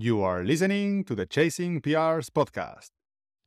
[0.00, 2.90] You are listening to the Chasing PRs podcast.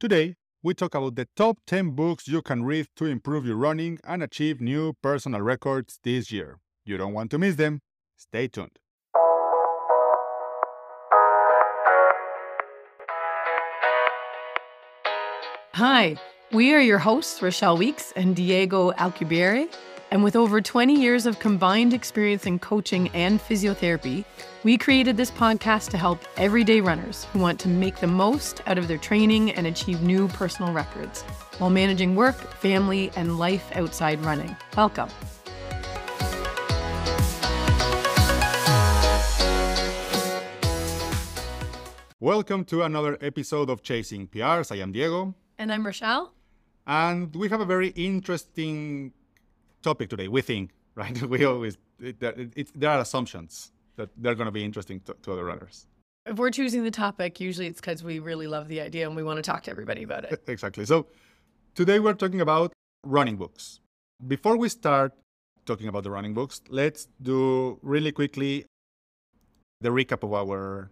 [0.02, 4.00] Today, we talk about the top 10 books you can read to improve your running
[4.04, 6.60] and achieve new personal records this year.
[6.84, 7.80] You don't want to miss them.
[8.18, 8.80] Stay tuned.
[15.76, 16.18] Hi,
[16.52, 19.70] we are your hosts, Rochelle Weeks and Diego Alcubierre.
[20.14, 24.26] And with over 20 years of combined experience in coaching and physiotherapy,
[24.66, 28.78] we created this podcast to help everyday runners who want to make the most out
[28.78, 31.22] of their training and achieve new personal records
[31.60, 34.54] while managing work, family, and life outside running.
[34.76, 35.08] Welcome.
[42.20, 44.74] Welcome to another episode of Chasing PRs.
[44.74, 45.36] I am Diego.
[45.58, 46.34] And I'm Rochelle.
[46.86, 49.14] And we have a very interesting
[49.82, 51.22] topic today, we think, right?
[51.22, 55.34] We always, it, it, there are assumptions that they're going to be interesting to, to
[55.34, 55.88] other runners.
[56.26, 59.24] If we're choosing the topic, usually it's because we really love the idea and we
[59.24, 60.44] want to talk to everybody about it.
[60.48, 60.86] Exactly.
[60.86, 61.08] So
[61.74, 62.74] today we're talking about
[63.06, 63.80] running books.
[64.28, 65.14] Before we start
[65.66, 68.66] talking about the running books, let's do really quickly
[69.82, 70.92] the recap of our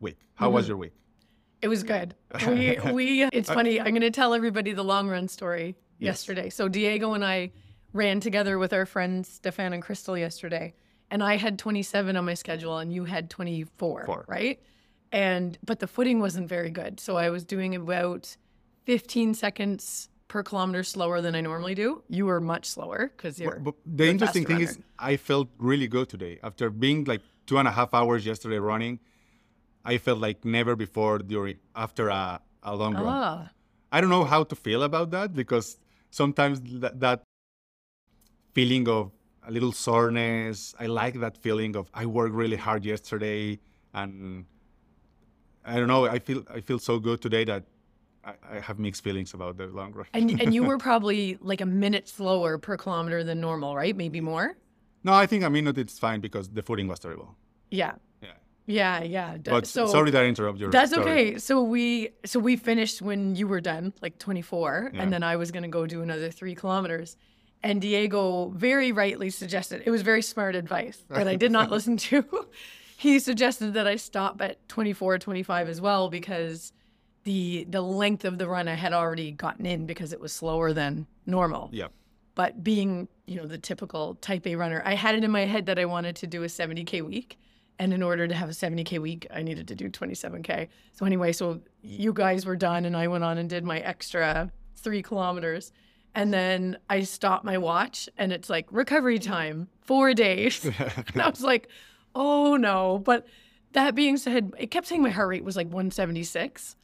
[0.00, 0.18] week.
[0.34, 0.54] How mm-hmm.
[0.54, 0.92] was your week?
[1.60, 2.14] It was good.
[2.46, 3.80] We, we it's funny.
[3.80, 6.06] I'm going to tell everybody the long run story yes.
[6.06, 6.50] yesterday.
[6.50, 7.52] So Diego and I
[7.92, 10.74] ran together with our friends Stefan and Crystal yesterday,
[11.10, 14.24] and I had 27 on my schedule, and you had 24, Four.
[14.28, 14.60] right?
[15.12, 18.36] And but the footing wasn't very good, so I was doing about
[18.84, 22.02] 15 seconds per kilometer slower than I normally do.
[22.08, 23.60] You were much slower because you're.
[23.60, 24.70] But, but the you're interesting thing runner.
[24.70, 28.58] is, I felt really good today after being like two and a half hours yesterday
[28.58, 28.98] running.
[29.84, 33.04] I felt like never before during after a, a long run.
[33.06, 33.50] Ah.
[33.90, 35.76] I don't know how to feel about that because
[36.10, 37.22] sometimes that, that
[38.52, 39.12] feeling of
[39.46, 40.74] a little soreness.
[40.78, 43.58] I like that feeling of I worked really hard yesterday,
[43.94, 44.44] and
[45.64, 46.06] I don't know.
[46.06, 47.64] I feel I feel so good today that
[48.24, 50.06] I, I have mixed feelings about the long run.
[50.12, 53.96] and and you were probably like a minute slower per kilometer than normal, right?
[53.96, 54.56] Maybe more.
[55.04, 57.34] No, I think a minute it's fine because the footing was terrible.
[57.70, 57.94] Yeah.
[58.22, 58.28] Yeah.
[58.66, 59.36] Yeah, yeah.
[59.38, 60.70] But so, sorry that I interrupt your.
[60.70, 61.10] That's story.
[61.10, 61.38] okay.
[61.38, 65.02] So we so we finished when you were done, like 24, yeah.
[65.02, 67.16] and then I was gonna go do another three kilometers.
[67.62, 71.96] And Diego very rightly suggested it was very smart advice that I did not listen
[71.98, 72.46] to.
[72.96, 76.72] he suggested that I stop at 24, 25 as well because
[77.24, 80.72] the the length of the run I had already gotten in because it was slower
[80.72, 81.70] than normal.
[81.72, 81.88] Yeah.
[82.34, 85.66] But being, you know, the typical type A runner, I had it in my head
[85.66, 87.38] that I wanted to do a 70k week.
[87.78, 90.68] And in order to have a 70K week, I needed to do 27K.
[90.92, 94.52] So, anyway, so you guys were done, and I went on and did my extra
[94.76, 95.72] three kilometers.
[96.14, 100.64] And then I stopped my watch and it's like recovery time, four days.
[101.14, 101.68] and I was like,
[102.14, 102.98] oh no.
[102.98, 103.26] But
[103.72, 106.76] that being said, it kept saying my heart rate was like 176.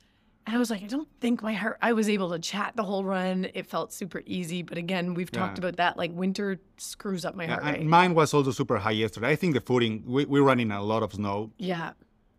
[0.47, 2.83] And I was like, I don't think my heart, I was able to chat the
[2.83, 3.49] whole run.
[3.53, 4.63] It felt super easy.
[4.63, 5.41] But again, we've yeah.
[5.41, 5.99] talked about that.
[5.99, 7.85] Like winter screws up my yeah, heart rate.
[7.85, 9.29] Mine was also super high yesterday.
[9.29, 11.53] I think the footing, we, we ran in a lot of snow.
[11.59, 11.93] Yeah.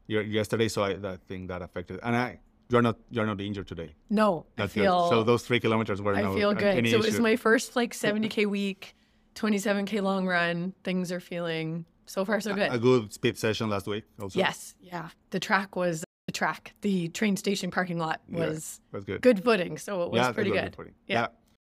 [0.07, 1.99] Yesterday, so I, I think that affected.
[2.01, 3.95] And I, you're not you're not injured today.
[4.09, 5.09] No, That's I feel.
[5.09, 5.15] Good.
[5.15, 6.15] So those three kilometers were.
[6.15, 6.87] I no, feel good.
[6.87, 8.95] so it was my first like 70k week,
[9.35, 10.73] 27k long run.
[10.83, 12.69] Things are feeling so far so good.
[12.69, 14.03] A, a good speed session last week.
[14.21, 14.37] Also.
[14.37, 15.09] Yes, yeah.
[15.31, 16.73] The track was the track.
[16.81, 19.21] The train station parking lot was, yeah, was good.
[19.21, 20.77] Good footing, so it was yeah, pretty good.
[20.77, 21.21] good yeah.
[21.21, 21.27] yeah,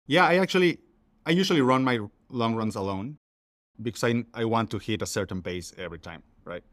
[0.08, 0.26] yeah.
[0.26, 0.80] I actually
[1.26, 2.00] I usually run my
[2.30, 3.20] long runs alone
[3.80, 6.64] because I I want to hit a certain pace every time, right?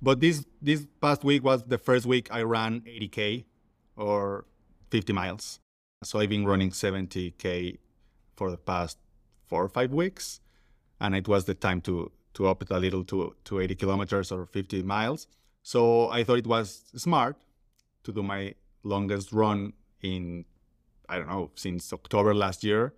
[0.00, 3.44] But this this past week was the first week I ran 80k
[3.98, 4.44] or
[4.90, 5.60] 50 miles.
[6.02, 7.78] So I've been running 70K
[8.36, 8.98] for the past
[9.46, 10.40] four or five weeks.
[11.00, 14.32] And it was the time to, to up it a little to, to 80 kilometers
[14.32, 15.26] or 50 miles.
[15.62, 17.36] So I thought it was smart
[18.04, 18.54] to do my
[18.84, 19.72] longest run
[20.02, 20.44] in,
[21.08, 22.94] I don't know, since October last year,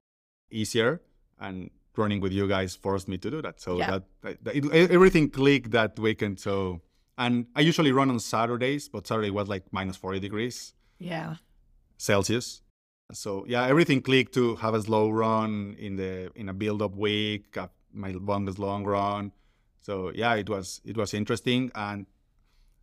[0.50, 1.00] easier.
[1.40, 3.60] And running with you guys forced me to do that.
[3.60, 4.00] So yeah.
[4.22, 6.38] that, that it, everything clicked that weekend.
[6.38, 6.80] So,
[7.18, 10.74] and I usually run on Saturdays, but Saturday was like minus 40 degrees.
[11.00, 11.36] Yeah.
[11.96, 12.62] Celsius.
[13.12, 16.94] So yeah, everything clicked to have a slow run in the in a build up
[16.94, 17.58] week,
[17.92, 19.32] my longest long run.
[19.80, 22.06] So yeah, it was it was interesting, and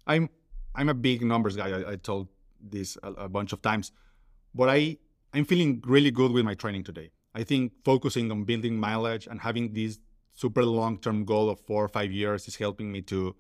[0.05, 0.29] I'm
[0.75, 1.69] I'm a big numbers guy.
[1.69, 2.27] I, I told
[2.59, 3.91] this a, a, bunch of times,
[4.53, 4.97] but I
[5.33, 7.11] I'm feeling really good with my training today.
[7.33, 9.99] I think focusing on building mileage and having this
[10.33, 13.35] super long term goal of four or five years is helping me to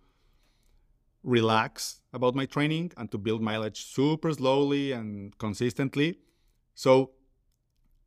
[1.23, 6.19] relax about my training and to build mileage super slowly and consistently.
[6.73, 7.11] So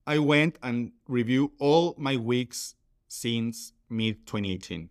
[0.07, 2.75] I went and reviewed all my weeks
[3.09, 4.89] since mid 2018.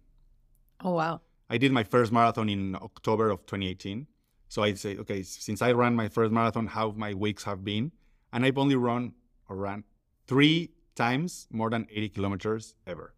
[0.83, 1.21] Oh, wow.
[1.50, 4.07] I did my first marathon in October of 2018.
[4.48, 7.92] So I say, okay, since I ran my first marathon, how my weeks have been,
[8.31, 9.13] and I've only run
[9.48, 9.83] or ran
[10.27, 13.13] three times more than 80 kilometers ever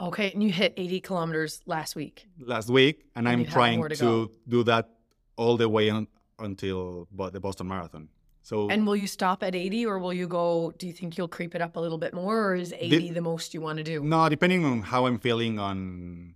[0.00, 2.26] Okay, and you hit 80 kilometers last week.
[2.38, 4.88] last week, and And I'm trying to, to do that
[5.36, 6.08] all the way on,
[6.38, 8.08] until the Boston Marathon.
[8.42, 10.72] So And will you stop at 80 or will you go?
[10.76, 13.20] Do you think you'll creep it up a little bit more or is 80 the
[13.20, 14.02] most you want to do?
[14.02, 16.34] no, depending on how I'm feeling on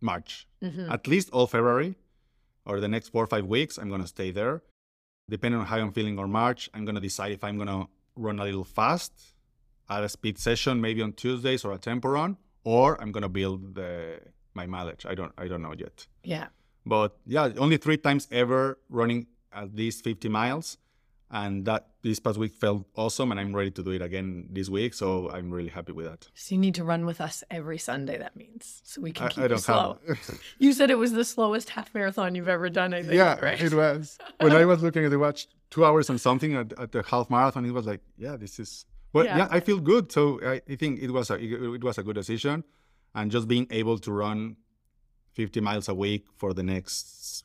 [0.00, 0.88] March, Mhm.
[0.88, 1.96] at least all February
[2.64, 4.62] or the next four or five weeks, I'm gonna stay there.
[5.28, 8.44] Depending on how I'm feeling on March, I'm gonna decide if I'm gonna run a
[8.44, 9.12] little fast,
[9.90, 13.74] add a speed session maybe on Tuesdays or a tempo run, or I'm gonna build
[13.74, 14.20] the,
[14.54, 15.06] my mileage.
[15.06, 16.06] I don't I don't know yet.
[16.24, 16.48] Yeah.
[16.86, 20.78] But yeah, only three times ever running at least 50 miles.
[21.30, 23.30] And that this past week felt awesome.
[23.32, 24.94] And I'm ready to do it again this week.
[24.94, 26.26] So I'm really happy with that.
[26.34, 29.28] So you need to run with us every Sunday, that means, so we can I,
[29.28, 29.98] keep I you don't slow.
[30.58, 33.12] You said it was the slowest half marathon you've ever done, I think.
[33.12, 33.60] yeah, right?
[33.60, 34.16] it was.
[34.40, 37.28] When I was looking at the watch, two hours and something at, at the half
[37.28, 38.86] marathon, it was like, yeah, this is.
[39.12, 39.48] But yeah, Yeah.
[39.50, 40.12] I feel good.
[40.12, 42.64] So I, I think it was a it, it was a good decision,
[43.14, 44.56] and just being able to run
[45.32, 47.44] 50 miles a week for the next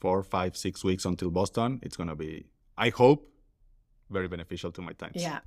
[0.00, 2.46] four, five, six weeks until Boston, it's gonna be.
[2.76, 3.28] I hope
[4.10, 5.14] very beneficial to my times.
[5.16, 5.40] Yeah.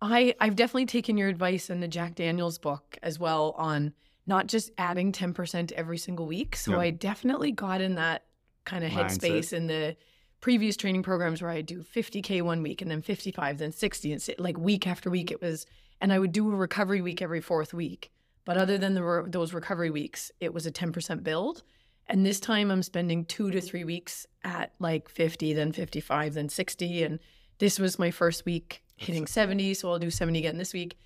[0.00, 3.92] I, I've definitely taken your advice in the Jack Daniels book as well on
[4.26, 6.54] not just adding 10% every single week.
[6.54, 6.78] So Yeah.
[6.78, 8.24] I definitely got in that
[8.64, 9.96] kind of headspace in the
[10.40, 14.28] previous training programs where I do 50K one week and then 55, then 60, and
[14.38, 15.66] like week after week it was,
[16.00, 18.10] and I would do a recovery week every fourth week.
[18.44, 21.62] But other than the, those recovery weeks, it was a 10% build.
[22.06, 26.48] And this time I'm spending two to three weeks at like 50, then 55, then
[26.48, 27.02] 60.
[27.02, 27.18] And
[27.58, 29.74] this was my first week hitting 70.
[29.74, 30.96] So I'll do 70 again this week.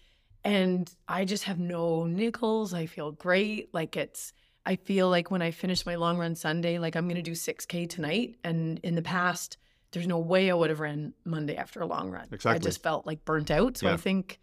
[0.44, 2.72] And I just have no nickels.
[2.74, 3.74] I feel great.
[3.74, 4.32] Like it's,
[4.64, 7.32] I feel like when I finish my long run Sunday, like I'm going to do
[7.32, 8.36] 6K tonight.
[8.44, 9.58] And in the past,
[9.90, 12.28] there's no way I would have ran Monday after a long run.
[12.30, 12.56] Exactly.
[12.56, 13.76] I just felt like burnt out.
[13.78, 14.38] So I think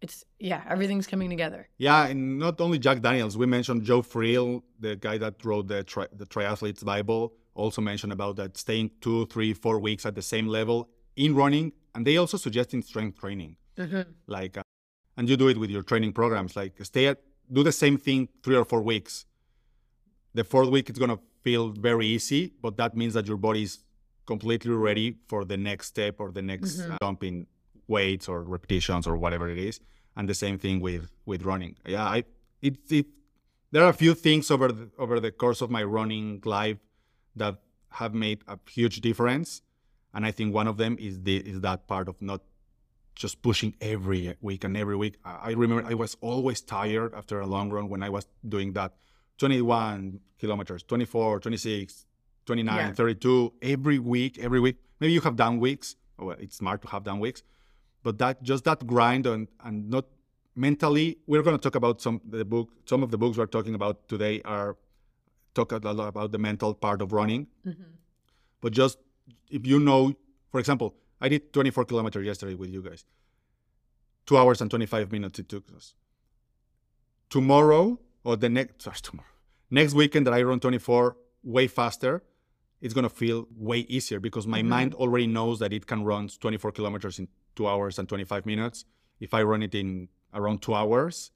[0.00, 1.68] it's, yeah, everything's coming together.
[1.78, 3.38] Yeah, and not only Jack Daniels.
[3.38, 8.12] We mentioned Joe Friel, the guy that wrote the tri- the Triathlete's Bible, also mentioned
[8.12, 12.16] about that staying two, three, four weeks at the same level in running, and they
[12.16, 13.56] also suggest in strength training,
[14.26, 14.62] like, uh,
[15.16, 17.18] and you do it with your training programs, like stay at
[17.52, 19.26] do the same thing three or four weeks.
[20.34, 23.84] The fourth week it's gonna feel very easy, but that means that your body is
[24.26, 26.96] completely ready for the next step or the next mm-hmm.
[27.02, 27.46] jump in
[27.88, 29.80] weights or repetitions or whatever it is.
[30.16, 31.76] And the same thing with with running.
[31.86, 32.24] Yeah i
[32.60, 33.06] it, it
[33.72, 36.76] there are a few things over the, over the course of my running life
[37.34, 37.56] that
[37.90, 39.62] have made a huge difference.
[40.14, 42.42] And i think one of them is the is that part of not
[43.14, 45.18] just pushing every week and every week.
[45.24, 48.92] I remember i was always tired after a long run when i was doing that
[49.38, 52.06] 21 kilometers 24 26
[52.46, 52.92] 29 Yeah.
[52.92, 54.76] 32 every week every week.
[55.00, 55.96] Maybe you have down weeks.
[56.18, 57.42] Oh, well it's smart to have down weeks.
[58.02, 60.06] But that just that grind and and not
[60.54, 63.74] mentally we're going to talk about some the book some of the books we're talking
[63.74, 64.76] about today are
[65.54, 67.46] talk a lot about the mental part of running.
[67.66, 67.82] Mm-hmm.
[68.60, 68.98] But just
[69.50, 70.14] if you know
[70.50, 73.04] for example i did 24 kilometers yesterday with you guys.
[74.26, 75.94] Two hours and 25 minutes it took us.
[77.30, 79.28] Tomorrow or the next sorry, tomorrow
[79.70, 82.22] next weekend that i run 24 way faster
[82.80, 84.68] it's going to feel way easier because my mm-hmm.
[84.68, 88.84] mind already knows that it can run 24 kilometers in two hours and 25 minutes
[89.20, 91.30] if i run it in around two hours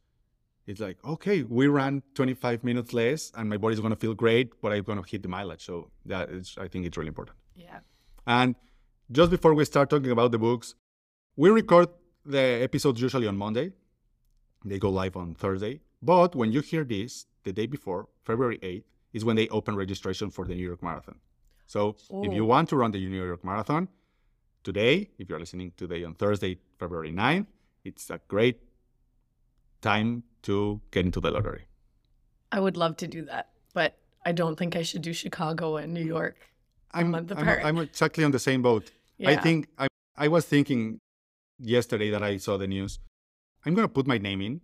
[0.66, 4.50] it's like okay we ran 25 minutes less and my body's going to feel great
[4.60, 7.36] but i'm going to hit the mileage so that is i think it's really important
[7.54, 7.80] Yeah.
[8.26, 8.54] and
[9.10, 10.74] just before we start talking about the books,
[11.36, 11.88] we record
[12.24, 13.72] the episodes usually on Monday.
[14.64, 15.80] They go live on Thursday.
[16.02, 20.30] But when you hear this, the day before, February 8th, is when they open registration
[20.30, 21.18] for the New York Marathon.
[21.66, 22.46] So if you Oh.
[22.46, 23.88] want to run the New York Marathon
[24.62, 27.46] today, if you're listening today on Thursday, February 9th,
[27.84, 28.60] it's a great
[29.80, 31.66] time to get into the lottery.
[32.52, 35.92] I would love to do that, but I don't think I should do Chicago and
[35.92, 36.36] New York.
[36.92, 37.64] I'm, month I'm, apart.
[37.64, 38.90] I'm exactly on the same boat.
[39.24, 40.98] I think I, I was thinking
[41.58, 42.98] yesterday that I saw the news.
[43.64, 44.60] I'm going to put my name in.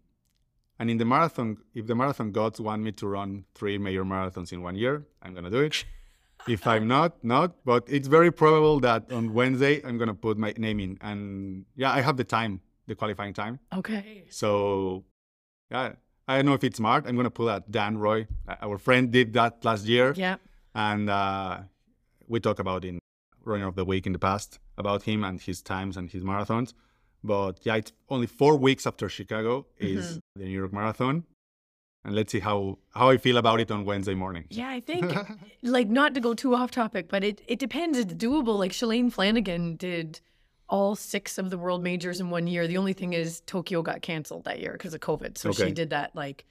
[0.82, 4.52] And in the marathon, if the marathon gods want me to run three major marathons
[4.52, 5.84] in one year, I'm going to do it.
[6.48, 7.64] if I'm not, not.
[7.64, 10.98] But it's very probable that on Wednesday, I'm going to put my name in.
[11.00, 13.60] And yeah, I have the time, the qualifying time.
[13.72, 14.24] Okay.
[14.28, 15.04] So
[15.70, 15.92] yeah,
[16.26, 17.06] I don't know if it's smart.
[17.06, 18.26] I'm going to pull out Dan Roy.
[18.48, 20.38] Uh, Our friend did that last year Yeah.
[20.74, 21.60] and uh,
[22.26, 22.98] we talked about in
[23.44, 26.74] runner of the week in the past about him and his times and his marathons
[27.24, 29.98] but yeah it's only four weeks after chicago mm-hmm.
[29.98, 31.24] is the new york marathon
[32.04, 34.44] and let's see how how I feel about it on Wednesday morning.
[34.50, 35.14] Yeah, I think
[35.62, 37.98] like not to go too off topic, but it it depends.
[37.98, 38.58] It's doable.
[38.58, 40.20] Like Shalane Flanagan did
[40.68, 42.66] all six of the world majors in one year.
[42.66, 45.38] The only thing is Tokyo got canceled that year because of COVID.
[45.38, 45.66] So Okay.
[45.66, 46.44] she did that like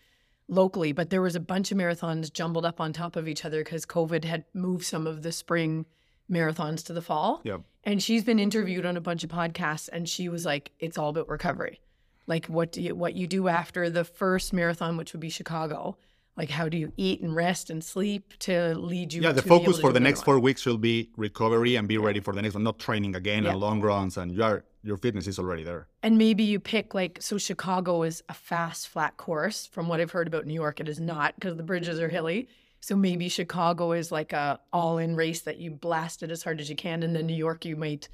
[0.48, 3.64] locally, but there was a bunch of marathons jumbled up on top of each other
[3.64, 5.86] because COVID had moved some of the spring
[6.32, 7.42] marathons to the fall.
[7.44, 7.58] Yeah.
[7.84, 11.10] And she's been interviewed on a bunch of podcasts and she was like, it's all
[11.10, 11.80] about recovery.
[12.28, 15.98] Like what do you what you do after the first marathon, which would be Chicago.
[16.38, 19.48] Like how do you eat and rest and sleep to lead you Yeah, the to
[19.48, 20.26] be able focus for the next one?
[20.26, 23.44] four weeks will be recovery and be ready for the next one, not training again
[23.44, 23.52] Yeah.
[23.52, 25.88] and long runs, and your your fitness is already there.
[26.02, 29.66] And maybe you pick like so Chicago is a fast flat course.
[29.68, 32.48] From what I've heard about New York, it is not because the bridges are hilly.
[32.82, 36.60] So maybe Chicago is like a all in race that you blast it as hard
[36.60, 38.10] as you can, and then New York you might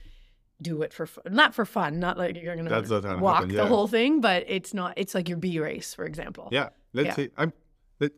[0.62, 1.24] do it for fun.
[1.30, 4.44] not for fun, not like you're gonna That's not walk happen, the whole thing, but
[4.48, 4.94] it's not.
[4.98, 6.50] It's like your B race, for example.
[6.52, 7.16] Yeah, let's Yeah.
[7.16, 7.30] see.
[7.38, 7.54] I'm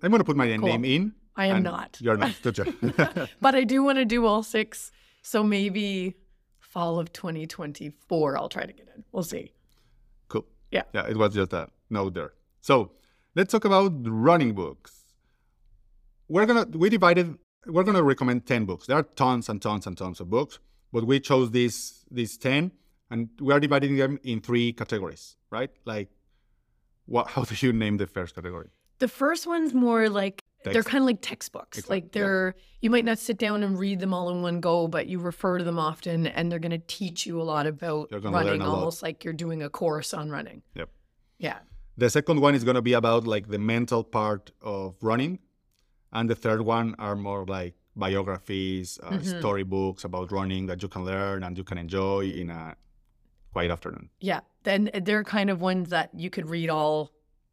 [0.01, 0.68] I'm gonna put my Cool.
[0.70, 1.13] name in.
[1.36, 2.36] I am not, You're not.
[3.41, 4.91] But I do want to do all six.
[5.22, 6.15] So maybe
[6.60, 9.03] fall of 2024, I'll try to get in.
[9.12, 9.53] We'll see.
[10.27, 10.46] cool.
[10.72, 10.84] Yeah.
[10.94, 12.34] Yeah, it was just a note there.
[12.62, 12.91] So
[13.36, 14.99] let's talk about running books.
[16.29, 17.38] We're gonna we divided.
[17.65, 18.88] We're gonna recommend ten books.
[18.88, 20.59] There are tons and tons and tons of books,
[20.93, 22.71] but we chose these these ten,
[23.09, 25.71] and we are dividing them in three categories, right?
[25.86, 26.09] Like,
[27.05, 27.27] what?
[27.33, 28.69] How do you name the first category?
[29.00, 31.77] The first one's more like they're kind of like textbooks.
[31.77, 34.88] Exactly, Like they're you might not sit down and read them all in one go,
[34.88, 38.09] but you refer to them often, and they're going to teach you a lot about
[38.12, 38.75] You're gonna learn running, lot.
[38.75, 40.62] almost like you're doing a course on running.
[40.75, 40.89] Yep.
[41.38, 41.59] Yeah.
[41.98, 45.39] The second one is going to be about like the mental part of running,
[46.12, 49.39] and the third one are more like biographies, uh, Mhm.
[49.39, 52.75] storybooks about running that you can learn and you can enjoy in a
[53.51, 54.10] quiet afternoon.
[54.20, 54.42] Yeah.
[54.63, 57.12] Then they're kind of ones that you could read all.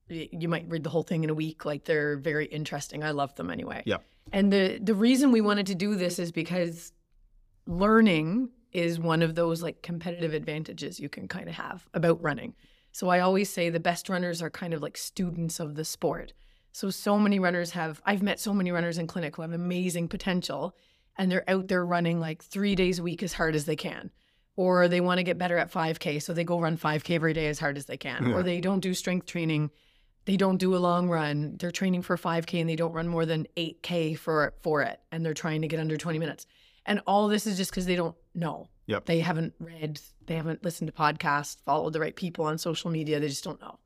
[0.08, 1.64] You might read the whole thing in a week.
[1.64, 3.02] Like they're very interesting.
[3.02, 3.82] I love them anyway.
[3.86, 3.98] Yeah.
[4.32, 6.92] And the the reason we wanted to do this is because
[7.66, 12.54] learning is one of those like competitive advantages you can kind of have about running.
[12.92, 16.32] So I always say the best runners are kind of like students of the sport.
[16.76, 20.08] So so many runners have I've met so many runners in clinic who have amazing
[20.08, 20.76] potential
[21.16, 24.10] and they're out there running like 3 days a week as hard as they can.
[24.56, 27.46] Or they want to get better at 5k so they go run 5k every day
[27.46, 28.26] as hard as they can.
[28.26, 28.34] Yeah.
[28.34, 29.70] Or they don't do strength training.
[30.26, 31.56] They don't do a long run.
[31.58, 35.24] They're training for 5k and they don't run more than 8k for for it and
[35.24, 36.46] they're trying to get under 20 minutes.
[36.84, 38.68] And all this is just cuz they don't know.
[38.84, 39.06] Yep.
[39.06, 43.18] They haven't read, they haven't listened to podcasts, followed the right people on social media.
[43.18, 43.78] They just don't know.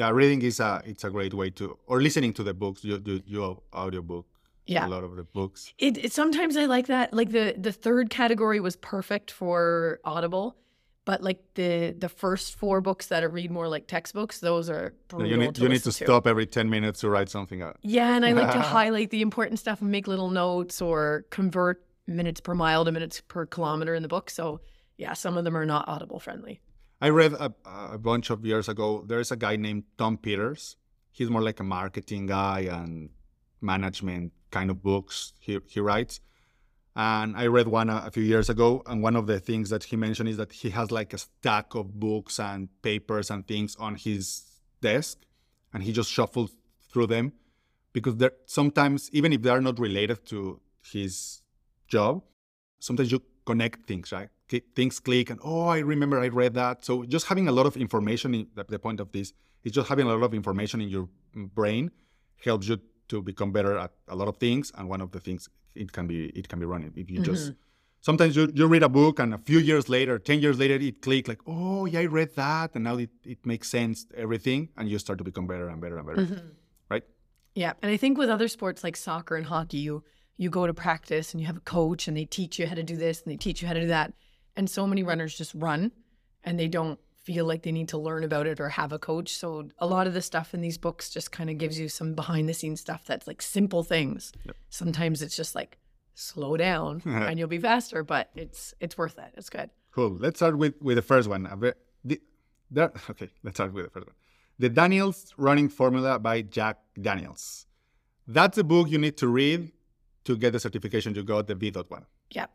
[0.00, 2.82] Yeah, reading is a it's a great way to or listening to the books.
[2.84, 4.26] You do your audiobook.
[4.66, 4.86] Yeah.
[4.86, 5.74] a lot of the books.
[5.78, 7.12] It, it sometimes I like that.
[7.12, 10.56] Like the the third category was perfect for Audible,
[11.04, 14.94] but like the the first four books that I read more like textbooks, those are
[15.08, 17.60] brutal you need to you need to listen stop every ten minutes to write something
[17.60, 17.76] out.
[17.82, 21.84] Yeah, and I like to highlight the important stuff and make little notes or convert
[22.06, 24.30] minutes per mile to minutes per kilometer in the book.
[24.30, 24.60] So
[24.96, 26.60] yeah, some of them are not Audible friendly.
[27.00, 29.04] I read a, a bunch of years ago.
[29.06, 30.76] There's a guy named Tom Peters.
[31.12, 33.10] He's more like a marketing guy and
[33.60, 36.20] management kind of books he, he writes.
[36.94, 39.84] And I read one a, a few years ago, and one of the things that
[39.84, 43.76] he mentioned is that he has like a stack of books and papers and things
[43.76, 44.42] on his
[44.82, 45.18] desk,
[45.72, 46.56] and he just shuffles
[46.92, 47.32] through them
[47.92, 51.42] because there sometimes even if they are not related to his
[51.88, 52.22] job,
[52.80, 54.28] sometimes you connect things, right?
[54.74, 56.84] Things click, and oh, I remember I read that.
[56.84, 58.34] So just having a lot of information.
[58.34, 59.32] In, the, the point of this
[59.64, 61.90] is just having a lot of information in your mm, brain
[62.44, 64.72] helps you to become better at a lot of things.
[64.76, 66.92] And one of the things it can be it can be running.
[66.96, 67.32] If you mm-hmm.
[67.32, 67.52] just
[68.00, 71.00] sometimes you, you read a book and a few years later, ten years later, it
[71.02, 74.88] click like, oh yeah, I read that, and now it, it makes sense everything, and
[74.88, 76.48] you start to become better and better and better, mm-hmm.
[76.88, 77.04] right?
[77.54, 80.02] Yeah, and I think with other sports like soccer and hockey, you
[80.36, 82.82] you go to practice and you have a coach and they teach you how to
[82.82, 84.14] do this and they teach you how to do that.
[84.56, 85.92] And so many runners just run
[86.44, 89.34] and they don't feel like they need to learn about it or have a coach.
[89.36, 92.14] So a lot of the stuff in these books just kind of gives you some
[92.14, 94.32] behind the scenes stuff that's like simple things.
[94.70, 95.78] Sometimes it's just like
[96.14, 99.32] slow down and you'll be faster, but it's it's worth it.
[99.36, 99.70] It's good.
[99.92, 100.16] Cool.
[100.18, 101.48] Let's start with, with the first one.
[101.60, 101.72] Ve-
[102.04, 102.20] The,
[103.10, 104.14] okay, let's start with the first one.
[104.58, 107.66] The Daniels Running Formula by Jack Daniels.
[108.26, 109.72] That's a book you need to read
[110.24, 112.04] to get the certification you got, the V.1.
[112.30, 112.46] Yeah.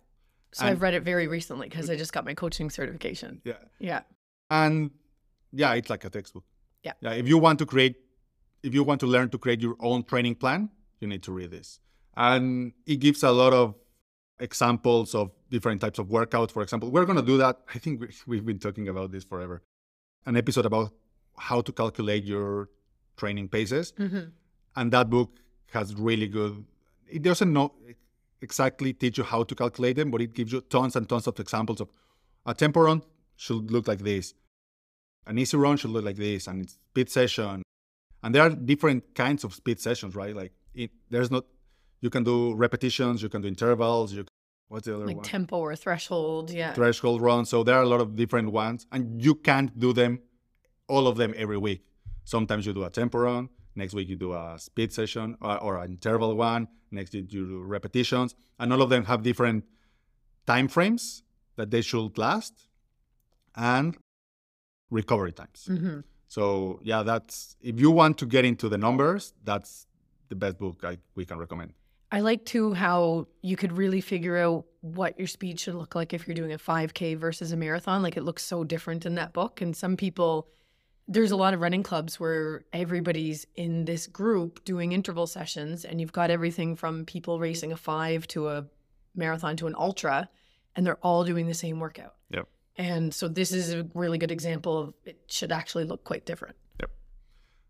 [0.56, 3.42] So And- I've read it very recently because I just got my coaching certification.
[3.44, 3.58] Yeah.
[3.80, 4.02] Yeah.
[4.50, 4.92] And
[5.52, 6.46] yeah, it's like a textbook.
[6.82, 6.94] Yeah.
[7.02, 7.12] Yeah.
[7.22, 7.96] If you want to create,
[8.64, 10.70] if you want to learn to create your own training plan,
[11.02, 11.82] you need to read this.
[12.16, 13.76] And it gives a lot of
[14.40, 16.52] examples of different types of workouts.
[16.52, 17.60] For example, we're going to do that.
[17.74, 19.62] I think we- we've been talking about this forever.
[20.26, 20.94] An episode about
[21.38, 22.70] how to calculate your
[23.18, 23.92] training paces.
[24.00, 24.30] Mm-hmm.
[24.78, 25.40] and that book
[25.72, 26.66] has really good.
[27.10, 27.74] It doesn't know
[28.42, 31.40] exactly teach you how to calculate them, but it gives you tons and tons of
[31.40, 31.90] examples of
[32.46, 33.02] a tempo run
[33.36, 34.34] should look like this,
[35.28, 37.64] an easy run should look like this, and it's speed session,
[38.24, 40.36] and there are different kinds of speed sessions, right?
[40.36, 41.46] Like it, there's not
[42.02, 44.26] you can do repetitions, you can do intervals, you
[44.68, 45.08] what's the other one?
[45.08, 45.26] Like one?
[45.26, 46.52] tempo or threshold.
[46.52, 46.74] Yeah.
[46.74, 47.46] threshold run.
[47.46, 50.20] So there are a lot of different ones, and you can't do them,
[50.88, 51.84] all of them every week.
[52.24, 53.50] Sometimes you do a tempo run.
[53.76, 56.68] Next week you do a speed session or, or an interval one.
[56.92, 59.66] Next week you do repetitions, and all of them have different
[60.46, 61.24] time frames
[61.58, 62.54] that they should last,
[63.56, 63.98] and
[64.90, 65.66] recovery times.
[65.68, 69.88] hmm So yeah, that's if you want to get into the numbers, that's
[70.30, 71.74] the best book I, we can recommend.
[72.12, 76.14] I like too how you could really figure out what your speed should look like
[76.14, 78.02] if you're doing a 5K versus a marathon.
[78.02, 79.60] Like it looks so different in that book.
[79.62, 80.48] And some people,
[81.08, 86.02] there's a lot of running clubs where everybody's in this group doing interval sessions, and
[86.02, 88.66] you've got everything from people racing a five to a
[89.16, 90.30] marathon to an ultra,
[90.76, 92.16] and they're all doing the same workout.
[92.32, 92.48] Yep.
[92.78, 96.56] And so this is a really good example of it should actually look quite different.
[96.82, 96.92] Yep.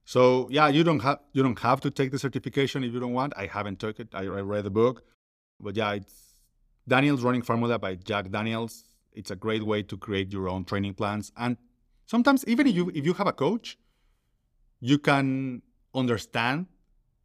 [0.05, 3.13] So yeah, you don't have you don't have to take the certification if you don't
[3.13, 3.33] want.
[3.35, 4.07] I haven't took it.
[4.13, 5.03] I, I read the book,
[5.59, 6.35] but yeah, it's
[6.87, 8.85] Daniel's Running Formula by Jack Daniels.
[9.11, 11.57] It's a great way to create your own training plans, and
[12.05, 13.77] sometimes even if you if you have a coach,
[14.79, 15.61] you can
[15.93, 16.67] understand.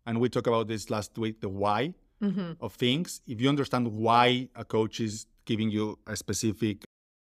[0.06, 2.52] And we talked about this last week, the why Mm-hmm.
[2.60, 3.22] of things.
[3.26, 6.84] If you understand why a coach is giving you a specific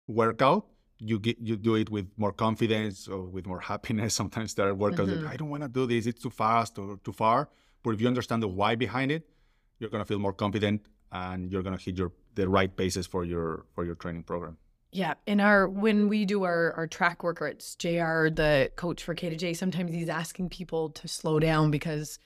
[0.08, 0.66] workout,
[0.98, 4.14] you get you do it with more confidence or with more happiness.
[4.20, 5.20] Sometimes there are workouts Mhm.
[5.20, 7.48] that I don't want to do this; it's too fast or too far.
[7.82, 9.28] But if you understand the why behind it,
[9.78, 13.66] you're gonna feel more confident and you're gonna hit your the right paces for your
[13.74, 14.56] for your training program.
[14.92, 18.28] Yeah, in our when we do our our track work, it's Jr.
[18.28, 22.18] the coach for K to J, sometimes he's asking people to slow down because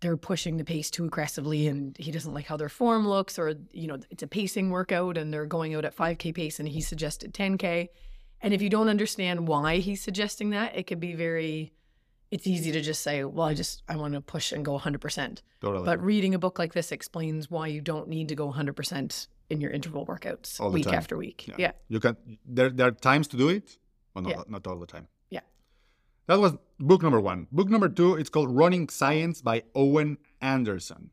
[0.00, 3.54] they're pushing the pace too aggressively, and he doesn't like how their form looks, or
[3.72, 6.80] you know, it's a pacing workout, and they're going out at 5k pace, and he
[6.80, 7.88] suggested 10k.
[8.40, 11.72] And if you don't understand why he's suggesting that, it could be very.
[12.30, 15.42] It's easy to just say, "Well, I just I want to push and go 100%."
[15.60, 15.84] Totally.
[15.84, 19.60] But reading a book like this explains why you don't need to go 100% in
[19.60, 21.46] your interval workouts All week after week.
[21.48, 21.54] Yeah.
[21.58, 21.72] yeah.
[21.88, 23.78] you can there there are times to do it,
[24.14, 24.42] but not, Yeah.
[24.48, 25.08] not all the time.
[25.30, 25.40] Yeah.
[26.26, 27.46] That was book number one.
[27.52, 31.10] Book number two, it's called Running Science by Owen Anderson.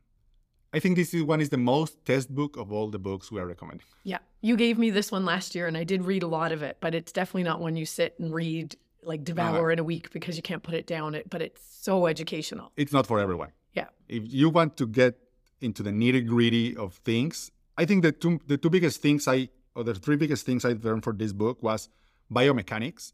[0.73, 3.39] I think this is one is the most test book of all the books we
[3.41, 3.85] are recommending.
[4.03, 4.19] Yeah.
[4.39, 6.77] You gave me this one last year and I did read a lot of it,
[6.79, 10.37] but it's definitely not one you sit and read like devour in a week because
[10.37, 12.71] you can't put it down it but it's so educational.
[12.77, 13.51] It's not for everyone.
[13.73, 13.87] Yeah.
[14.07, 15.17] If you want to get
[15.59, 19.49] into the nitty gritty of things, I think the two the two biggest things I
[19.75, 21.89] or the three biggest things I learned for this book was
[22.31, 23.13] biomechanics.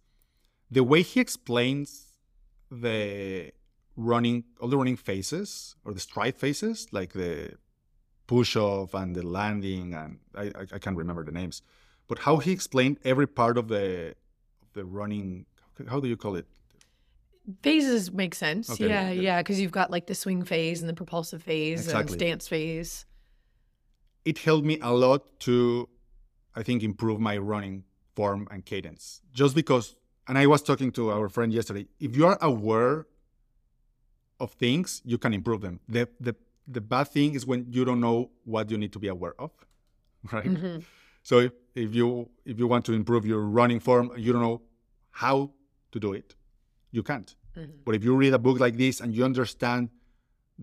[0.70, 2.06] The way he explains
[2.70, 3.52] the
[3.96, 7.54] running all the running phases or the stride phases, like the
[8.28, 11.62] push off and the landing and I, I, can't remember the names.
[12.10, 14.16] But how he explained every part of the
[14.62, 15.46] of the running
[15.90, 16.46] how do you call it?
[17.62, 18.70] Phases make sense.
[18.70, 22.02] Okay, yeah, yeah, because you've got like the swing phase and the propulsive phase Exactly.
[22.02, 23.06] and stance phase.
[24.30, 25.56] It helped me a lot to
[26.60, 27.76] i think improve my running
[28.18, 29.86] form and cadence just because
[30.28, 32.96] and i was talking to our friend yesterday if you are aware
[34.40, 36.34] of things you can improve them the the,
[36.76, 39.52] the bad thing is when you don't know what you need to be aware of
[40.32, 40.84] right Mhm.
[41.24, 42.08] so if, if you
[42.46, 44.62] if you want to improve your running form you don't know
[45.24, 45.38] how
[45.92, 46.36] to do it
[46.92, 47.72] you can't Mhm.
[47.86, 49.90] but if you read a book like this and you understand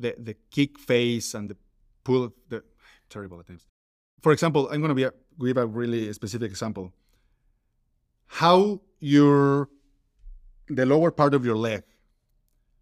[0.02, 1.56] the the kick phase and the
[2.04, 2.60] pull, the
[3.08, 3.66] terrible at times.
[4.20, 6.92] For example, I'm going to be a, give a really specific example.
[8.26, 9.68] How your
[10.68, 11.82] the lower part of your leg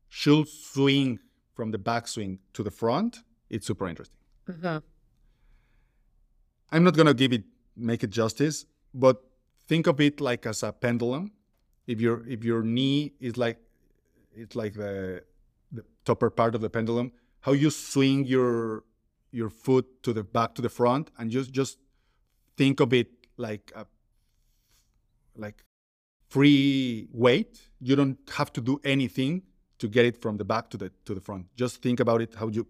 [0.08, 1.18] should swing
[1.54, 3.20] from the backswing to the front.
[3.50, 4.16] It's super interesting.
[4.48, 4.82] Mhm.
[6.70, 7.44] I'm not going to give it
[7.76, 9.22] make it justice, but
[9.66, 11.32] think of it like as a pendulum.
[11.86, 13.58] If your if your knee is like
[14.34, 15.24] it's like the
[15.72, 18.84] the topper part of the pendulum, how you swing your
[19.32, 21.78] your foot to the back to the front, and just just
[22.56, 23.86] think of it like a
[25.36, 25.64] like
[26.28, 27.68] free weight.
[27.80, 29.42] You don't have to do anything
[29.78, 31.46] to get it from the back to the to the front.
[31.56, 32.66] Just think about it how you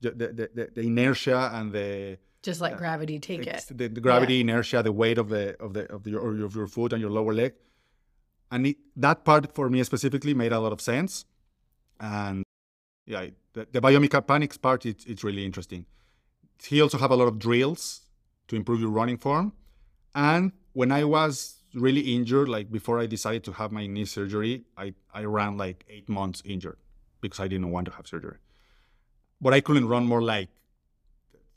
[0.00, 2.78] the the, the, inertia and the Just let Yeah.
[2.78, 3.64] gravity take it.
[3.68, 6.92] the, the gravity inertia the weight of the of the of your of your foot
[6.92, 7.52] and your lower leg
[8.52, 11.24] and it, that part for me specifically made a lot of sense
[11.98, 12.44] and
[13.06, 13.34] yeah it-
[13.72, 15.86] the, biomechanics part it's, it's really interesting
[16.62, 18.02] he also have a lot of drills
[18.48, 19.52] to improve your running form
[20.14, 24.64] and when i was really injured like before i decided to have my knee surgery
[24.76, 26.78] i i ran like eight months injured
[27.20, 28.38] because i didn't want to have surgery
[29.40, 30.48] but I couldn't run more like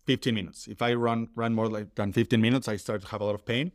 [0.05, 0.67] 15 minutes.
[0.67, 3.35] If I run run more like than 15 minutes, I start to have a lot
[3.35, 3.71] of pain.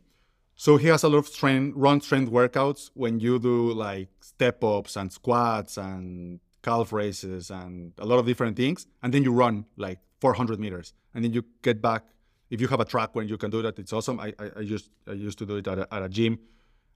[0.55, 4.63] So he has a lot of strength, run strength workouts when you do like step
[4.63, 8.87] ups and squats and calf raises and a lot of different things.
[9.03, 12.03] And then you run like 400 meters and then you get back.
[12.49, 14.19] If you have a track where you can do that, it's awesome.
[14.19, 16.39] I, I, I used, I used to do it at a, at a gym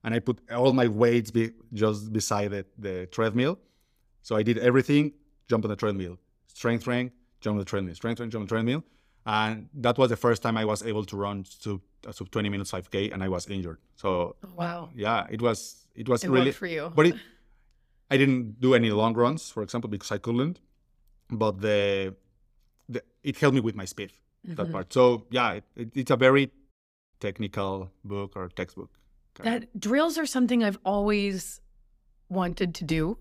[0.04, 3.60] and I put all my weights be, just beside the, the treadmill.
[4.21, 5.13] So I did everything,
[5.47, 8.50] jump on the treadmill, strength train, jump on the treadmill, strength train, jump on the
[8.50, 8.84] treadmill.
[9.26, 12.32] And that was the first time I was able to run to a uh, sub
[12.32, 13.78] 20 minutes 5K and I was injured.
[13.95, 14.89] So Wow.
[14.95, 16.91] yeah, it was, it was It really, worked for you.
[16.95, 17.15] but it,
[18.13, 20.60] I didn't do any long runs, for example, because I couldn't.
[21.30, 22.13] But the,
[22.89, 24.12] the it helped me with my speed
[24.58, 24.71] that Mhm.
[24.71, 24.93] part.
[24.93, 26.52] So yeah, it, it, it's a very
[27.19, 28.89] technical book or textbook.
[29.39, 29.45] of.
[29.45, 31.62] That drills are something I've always
[32.30, 33.17] wanted to do,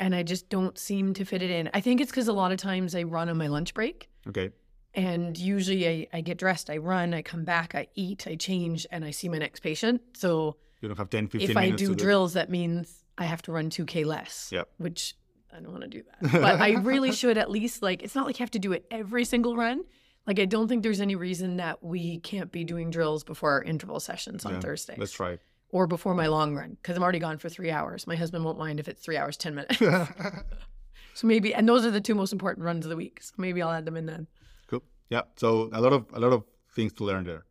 [0.00, 1.70] and I just don't seem to fit it in.
[1.74, 4.50] I think it's because a lot of times I run on my lunch break, okay.
[4.94, 8.86] and usually I, I get dressed, I run, I come back, I eat, I change,
[8.90, 10.00] and I see my next patient.
[10.14, 13.42] So You don't have 10, 15 if I do do drills, that means I have
[13.42, 14.50] to run 2K less.
[14.52, 14.68] Yep.
[14.78, 15.14] Which
[15.54, 16.32] I don't want to do that.
[16.32, 18.86] But I really should at least, like, it's not like you have to do it
[18.90, 19.82] every single run.
[20.26, 23.62] Like, I don't think there's any reason that we can't be doing drills before our
[23.62, 25.38] interval sessions on Yeah, Thursdays Let's try
[25.72, 28.06] or before my long run because I'm already gone for three hours.
[28.06, 29.78] My husband won't mind if it's three hours, 10 minutes.
[31.14, 33.20] so maybe, and those are the two most important runs of the week.
[33.22, 34.26] So maybe I'll add them in then.
[34.68, 34.82] cool.
[35.08, 35.22] Yeah.
[35.36, 36.44] So a lot of a lot of
[36.76, 37.44] things to learn there.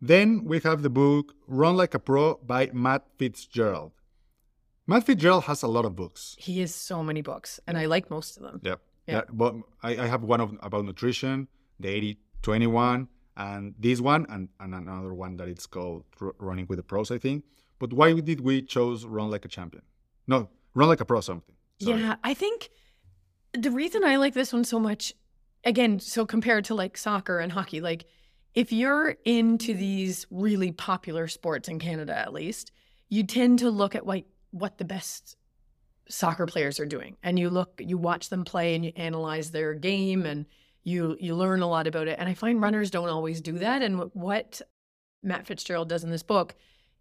[0.00, 3.92] Then we have the book Run Like a Pro by Matt Fitzgerald.
[4.86, 6.36] Matt Fitzgerald has a lot of books.
[6.38, 8.60] He has so many books and I like most of them.
[8.62, 8.76] Yeah.
[9.06, 9.14] Yeah.
[9.14, 9.20] Yeah.
[9.32, 11.48] But I, I have one of about nutrition,
[11.80, 16.04] the 80 21, and this one, and, and another one that it's called
[16.38, 17.44] Running with the Pros, I think.
[17.78, 19.82] But why did we chose Run Like a Champion?
[20.26, 21.54] No, Run Like a Pro something.
[21.80, 22.00] Sorry.
[22.00, 22.70] Yeah, I think
[23.52, 25.12] the reason I like this one so much,
[25.64, 28.06] again, so compared to like soccer and hockey, like
[28.54, 32.72] if you're into these really popular sports in Canada, at least,
[33.08, 35.36] you tend to look at what what the best
[36.08, 39.74] soccer players are doing, and you look, you watch them play, and you analyze their
[39.74, 40.46] game, and
[40.84, 42.18] you you learn a lot about it.
[42.18, 43.82] And I find runners don't always do that.
[43.82, 44.62] And what-
[45.22, 46.54] Matt Fitzgerald does in this book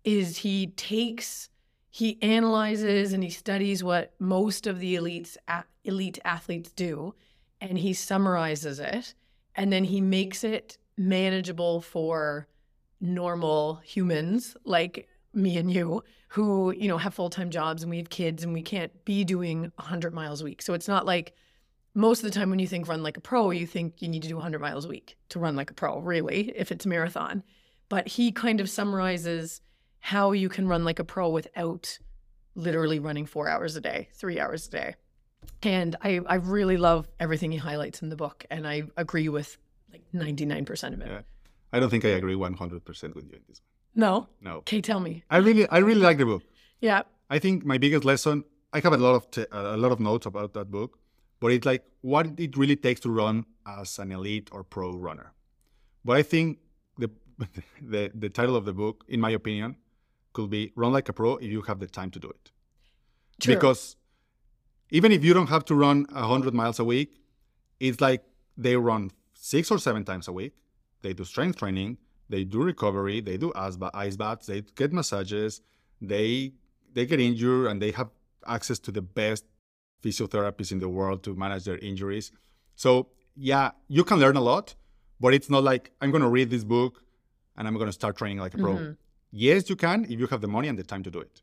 [0.03, 1.49] is he takes
[1.89, 5.37] he analyzes and he studies what most of the elites
[5.83, 7.13] elite athletes do
[7.61, 9.13] and he summarizes it
[9.55, 12.47] and then he makes it manageable for
[12.99, 18.09] normal humans like me and you who you know have full-time jobs and we have
[18.09, 21.33] kids and we can't be doing 100 miles a week so it's not like
[21.93, 24.21] most of the time when you think run like a pro you think you need
[24.21, 26.89] to do 100 miles a week to run like a pro really if it's a
[26.89, 27.43] marathon
[27.89, 29.61] but he kind of summarizes
[29.99, 31.97] how you can run like a pro without
[32.55, 34.95] literally running four hours a day, three hours a day.
[35.61, 38.45] And I, I really love everything he highlights in the book.
[38.49, 39.57] And I agree with
[39.91, 41.07] like 99% of it.
[41.07, 41.21] Yeah.
[41.73, 43.74] I don't think I agree 100% with you in this one.
[43.95, 44.27] No.
[44.41, 44.57] No.
[44.57, 45.23] Okay, tell me.
[45.29, 46.43] I really, I really like the book.
[46.81, 47.03] Yeah.
[47.29, 48.43] I think my biggest lesson.
[48.73, 50.99] I have a lot of t- a lot of notes about that book,
[51.39, 55.31] but it's like what it really takes to run as an elite or pro runner.
[56.03, 56.59] But I think
[56.97, 57.09] the
[57.81, 59.77] the the title of the book, in my opinion,
[60.33, 62.51] could be "Run Like a Pro" if you have the time to do it.
[63.39, 63.55] True.
[63.55, 63.95] Because
[64.91, 67.21] even if you don't have to run hundred miles a week,
[67.79, 68.23] it's like
[68.57, 70.53] they run six or seven times a week.
[71.01, 71.97] They do strength training,
[72.29, 75.61] they do recovery, they do ice, ba- ice baths, they get massages,
[76.01, 76.53] they
[76.93, 78.09] they get injured, and they have
[78.47, 79.43] access to the best
[80.03, 82.31] physiotherapists in the world to manage their injuries.
[82.75, 84.75] So yeah, you can learn a lot,
[85.19, 87.03] but it's not like I'm going to read this book
[87.57, 88.75] and I'm going to start training like a pro.
[88.75, 88.97] Mhm.
[89.31, 91.41] Yes, you can if you have the money and the time to do it.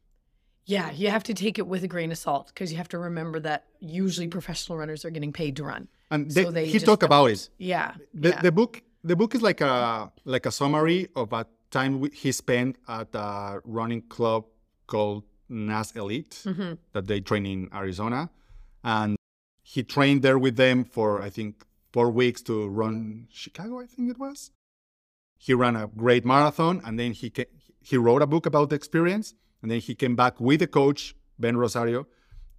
[0.65, 2.99] Yeah, you have to take it with a grain of salt because you have to
[2.99, 5.89] remember that usually professional runners are getting paid to run.
[6.11, 7.49] And So they, they he talked about it.
[7.59, 7.95] Yeah.
[8.15, 8.41] The, yeah.
[8.43, 12.77] the book the book is like a like a summary of a time he spent
[12.89, 14.45] at a running club
[14.87, 16.79] called NAZ Elite Mhm.
[16.93, 18.31] that they train in Arizona,
[18.85, 19.17] and
[19.63, 23.81] he trained there with them for I think four weeks to run Chicago.
[23.81, 24.51] I think it was.
[25.39, 27.33] He ran a great marathon, and then he
[27.81, 31.15] he wrote a book about the experience, and then he came back with the coach
[31.39, 32.07] Ben Rosario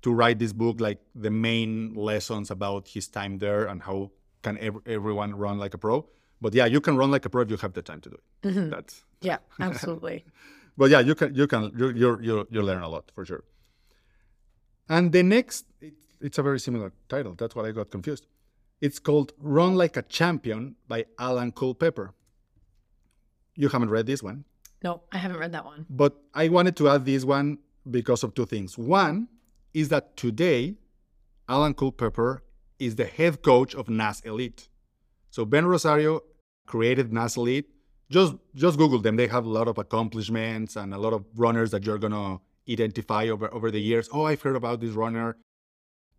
[0.02, 4.58] to write this book, like the main lessons about his time there and how can
[4.58, 6.06] ev- everyone run like a pro.
[6.44, 8.18] But yeah, you can run like a pro if you have the time to do
[8.22, 8.26] it.
[8.50, 8.70] Mhm.
[8.76, 8.96] That's
[9.30, 10.18] Yeah, absolutely.
[10.80, 13.44] but yeah, you can you can you you you you learn a lot for sure.
[14.96, 17.34] And the next, it, it's a very similar title.
[17.40, 18.26] That's what I got confused.
[18.82, 22.08] It's called "Run Like a Champion" by Alan Culpepper.
[23.56, 24.44] You haven't read this one,
[24.84, 25.86] no, I haven't read that one.
[25.90, 28.78] but I wanted to add this one because of two things.
[28.78, 29.28] One
[29.74, 30.76] is that today,
[31.48, 32.44] Alan Culpepper
[32.80, 34.68] is the head coach of NAZ Elite.
[35.30, 36.22] So Ben Rosario
[36.68, 37.70] created NAZ Elite.
[38.10, 39.16] Just just Google them.
[39.16, 43.28] They have a lot of accomplishments and a lot of runners that you're gonna identify
[43.28, 44.10] over, over the years.
[44.14, 45.38] Oh, I've heard about this runner.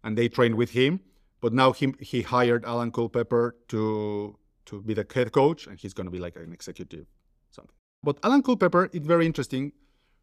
[0.02, 1.00] And they trained with him.
[1.40, 5.92] But now he, he hired Alan Culpepper to to be the head coach, and he's
[5.92, 7.07] gonna be like an executive
[7.50, 7.74] something.
[8.02, 9.72] But Alan Culpepper is very interesting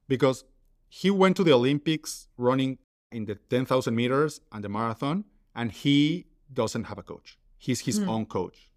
[0.08, 0.44] because
[0.90, 2.80] he went to the Olympics running
[3.12, 7.38] in the 10,000 meters and the marathon, and he doesn't have a coach.
[7.60, 8.10] He's his Hmm.
[8.10, 8.71] own coach.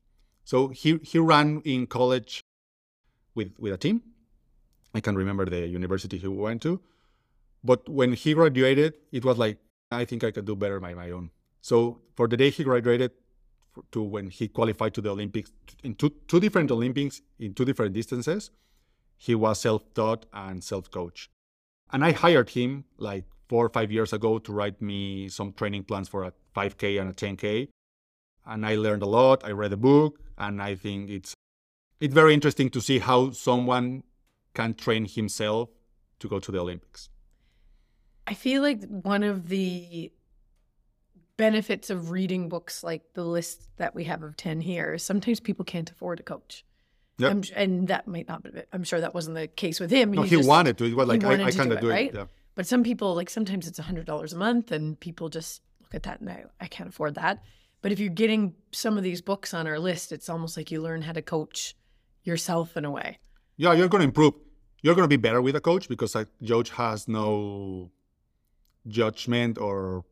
[0.44, 2.42] So he, he ran in college
[3.34, 4.02] with, with a team.
[4.94, 6.80] I can't remember the university he went to.
[7.64, 9.58] But when he graduated, it was like,
[9.90, 11.30] I think I could do better by my own.
[11.60, 13.12] So for the day he graduated
[13.92, 15.50] to when he qualified to the Olympics,
[15.82, 18.50] in two, two different Olympics, in two different distances,
[19.16, 21.30] he was self-taught and self-coached.
[21.90, 25.84] And I hired him like four or five years ago to write me some training
[25.84, 27.68] plans for a 5K and a 10K.
[28.46, 29.44] And I learned a lot.
[29.44, 31.34] I read a book, and I think it's
[32.00, 34.02] it's very interesting to see how someone
[34.54, 35.70] can train himself
[36.20, 37.08] to go to the Olympics.
[38.26, 40.12] I feel like one of the
[41.36, 45.40] benefits of reading books like the list that we have of 10 here is sometimes
[45.40, 46.64] people can't afford a coach.
[47.18, 47.44] Yep.
[47.54, 50.12] And that might not be, I'm sure that wasn't the case with him.
[50.12, 50.84] No, He he just- wanted to.
[50.84, 51.92] It was he like I, I kind do of it, do it.
[51.92, 52.14] right?
[52.14, 52.24] Yeah.
[52.54, 56.20] But some people, like sometimes it's $100 a month and people just look at that
[56.20, 57.42] and I, I can't afford that.
[57.84, 60.80] But if you're getting some of these books on our list, it's almost like you
[60.80, 61.76] learn how to coach
[62.22, 63.18] yourself in a way.
[63.58, 64.32] yeah, you're going to improve.
[64.80, 67.90] You're going to be better with a coach because a coach has no
[68.86, 70.06] judgment or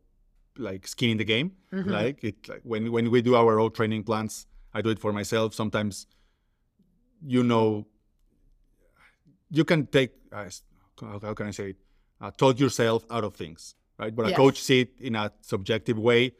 [0.58, 1.52] like skin in the game.
[1.72, 1.86] Mhm.
[1.86, 5.10] Like it, like when when we do our own training plans, I do it for
[5.10, 5.54] myself.
[5.54, 6.06] Sometimes,
[7.24, 7.86] you know,
[9.48, 10.50] you can take uh,
[11.00, 11.76] how can I say it?
[12.20, 14.14] Uh, talk yourself out of things, right?
[14.14, 16.32] But a coach see it in a subjective way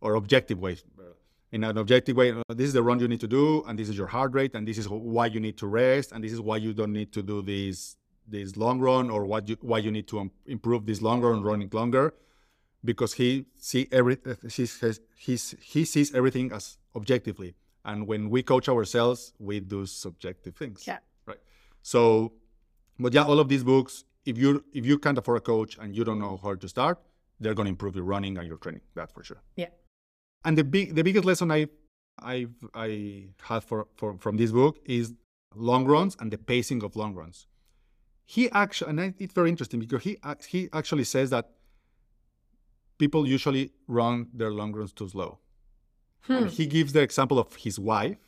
[0.00, 0.76] or objective way.
[1.50, 3.88] In an objective way, uh, this is the run you need to do, and this
[3.88, 6.40] is your heart rate, and this is why you need to rest, and this is
[6.40, 7.96] why you don't need to do this
[8.30, 11.70] this long run, or what you why you need to improve this long run, running
[11.72, 12.12] longer,
[12.84, 14.68] because he see every uh, he
[15.16, 17.54] he's, he sees everything as objectively,
[17.86, 20.86] and when we coach ourselves, we do subjective things.
[20.86, 20.98] Yeah.
[21.24, 21.40] Right.
[21.82, 22.32] So,
[22.98, 25.96] but yeah, all of these books, if you if you can't afford a coach and
[25.96, 26.98] you don't know how to start,
[27.40, 28.82] they're going to improve your running and your training.
[28.94, 29.40] That's for sure.
[29.56, 29.68] Yeah.
[30.44, 31.68] And the big the biggest lesson I
[32.20, 35.14] I I had for, for from this book is
[35.54, 37.46] long runs and the pacing of long runs.
[38.24, 41.50] He actually, and it's very interesting because he he actually says that
[42.98, 45.38] people usually run their long runs too slow.
[46.22, 46.32] Hmm.
[46.32, 48.18] And he gives the example of his wife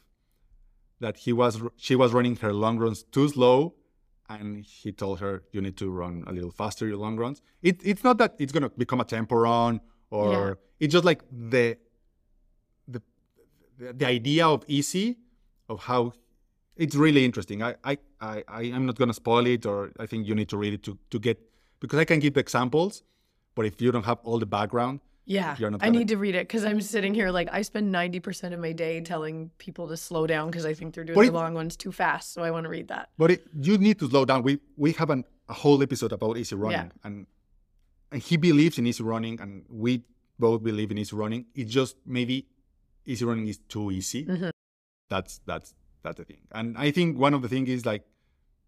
[1.01, 3.75] that he was she was running her long runs too slow
[4.29, 7.81] and he told her you need to run a little faster your long runs it,
[7.85, 10.55] it's not that it's going to become a tempo run or Yeah.
[10.79, 11.77] it's just like the
[14.01, 15.17] the idea of easy
[15.69, 16.13] of how
[16.77, 20.07] it's really interesting i i i I am not going to spoil it or i
[20.11, 21.37] think you need to read it to to get
[21.81, 23.03] because i can give examples
[23.55, 25.01] but if you don't have all the background
[25.39, 27.61] Yeah, You're not I gonna- need to read it because I'm sitting here like I
[27.71, 31.07] spend ninety percent of my day telling people to slow down because I think they're
[31.11, 32.27] doing the long ones too fast.
[32.35, 33.05] So I want to read that.
[33.23, 34.39] But it, you need to slow down.
[34.49, 34.53] We
[34.85, 35.23] we have an,
[35.55, 37.15] a whole episode about easy running, and
[38.13, 39.53] and he believes in easy running, and
[39.85, 39.91] we
[40.47, 41.43] both believe in easy running.
[41.55, 42.37] It's just maybe
[43.07, 44.25] easy running is too easy.
[44.27, 44.51] Mhm.
[45.09, 46.39] That's that's that's the thing.
[46.53, 48.05] And I think one of the things is like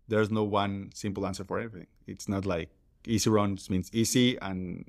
[0.08, 1.88] there's no one simple answer for everything.
[2.06, 2.70] It's not like
[3.06, 4.84] easy runs means easy, and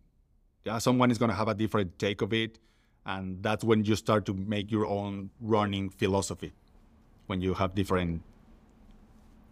[0.65, 2.59] yeah, someone is gonna have a different take of it,
[3.05, 6.53] and that's when you start to make your own running philosophy.
[7.27, 8.21] When you have different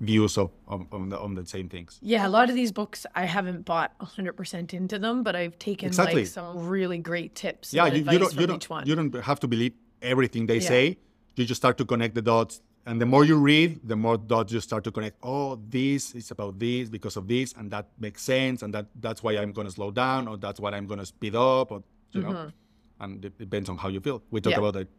[0.02, 2.00] views of on, on the on the same things.
[2.02, 5.58] Yeah, a lot of these books I haven't bought hundred percent into them, but I've
[5.60, 6.22] taken Exactly.
[6.24, 7.74] like some really great tips.
[7.74, 8.84] Yeah, you, you don't you don't one.
[8.88, 10.74] you don't have to believe everything they Yeah.
[10.76, 10.98] say.
[11.38, 14.52] You just start to connect the dots, and the more you read, the more dots
[14.52, 15.16] you start to connect.
[15.24, 19.22] Oh, this is about this because of this, and that makes sense, and that that's
[19.24, 21.84] why I'm going to slow down, or that's why I'm going to speed up, or
[22.12, 22.52] you know,
[23.00, 24.22] and it depends on how you feel.
[24.32, 24.62] We talk Mm-hmm.
[24.64, 24.70] Yeah.
[24.70, 24.90] about that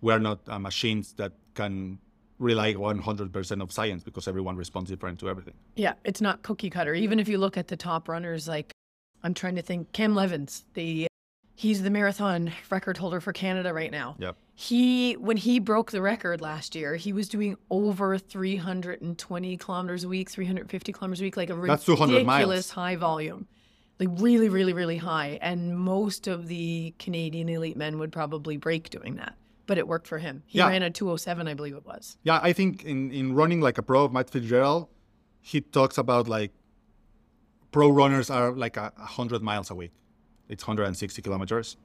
[0.00, 1.98] we are not uh, machines that can
[2.38, 5.54] rely 100% of science because everyone responds different to everything.
[5.76, 6.94] Yeah, it's not cookie cutter.
[6.94, 8.72] Even if you look at the top runners, like
[9.22, 11.06] I'm trying to think, Cam Levins, the
[11.56, 14.16] he's the marathon record holder for Canada right now.
[14.18, 14.36] Yep.
[14.54, 20.08] He when he broke the record last year, he was doing over 320 kilometers a
[20.08, 22.38] week, 350 kilometers a week, like a That's 200 miles.
[22.38, 23.46] ridiculous high volume.
[24.00, 25.38] Like really, really, really high.
[25.40, 29.36] And most of the Canadian elite men would probably break doing that.
[29.66, 30.42] But it worked for him.
[30.46, 30.68] He Yeah.
[30.68, 32.18] ran a 207, I believe it was.
[32.22, 34.88] Yeah, I think in, in running like a pro, Matt Fitzgerald,
[35.40, 36.52] he talks about like
[37.72, 39.92] pro runners are like a, a hundred miles a week.
[40.48, 41.76] It's 160 kilometers.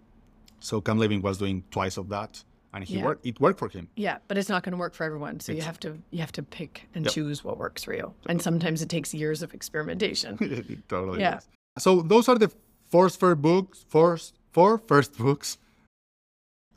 [0.59, 3.05] So Cam Levin was doing twice of that, and he Yeah.
[3.05, 3.25] worked.
[3.25, 3.87] It worked for him.
[3.95, 5.39] Yeah, but it's not going to work for everyone.
[5.39, 7.13] So you have to you have to pick and Yep.
[7.13, 8.13] choose what works for you.
[8.27, 10.37] And sometimes it takes years of experimentation.
[10.89, 11.39] totally Yeah.
[11.77, 12.51] So those are the
[12.89, 15.57] four first books, first four first books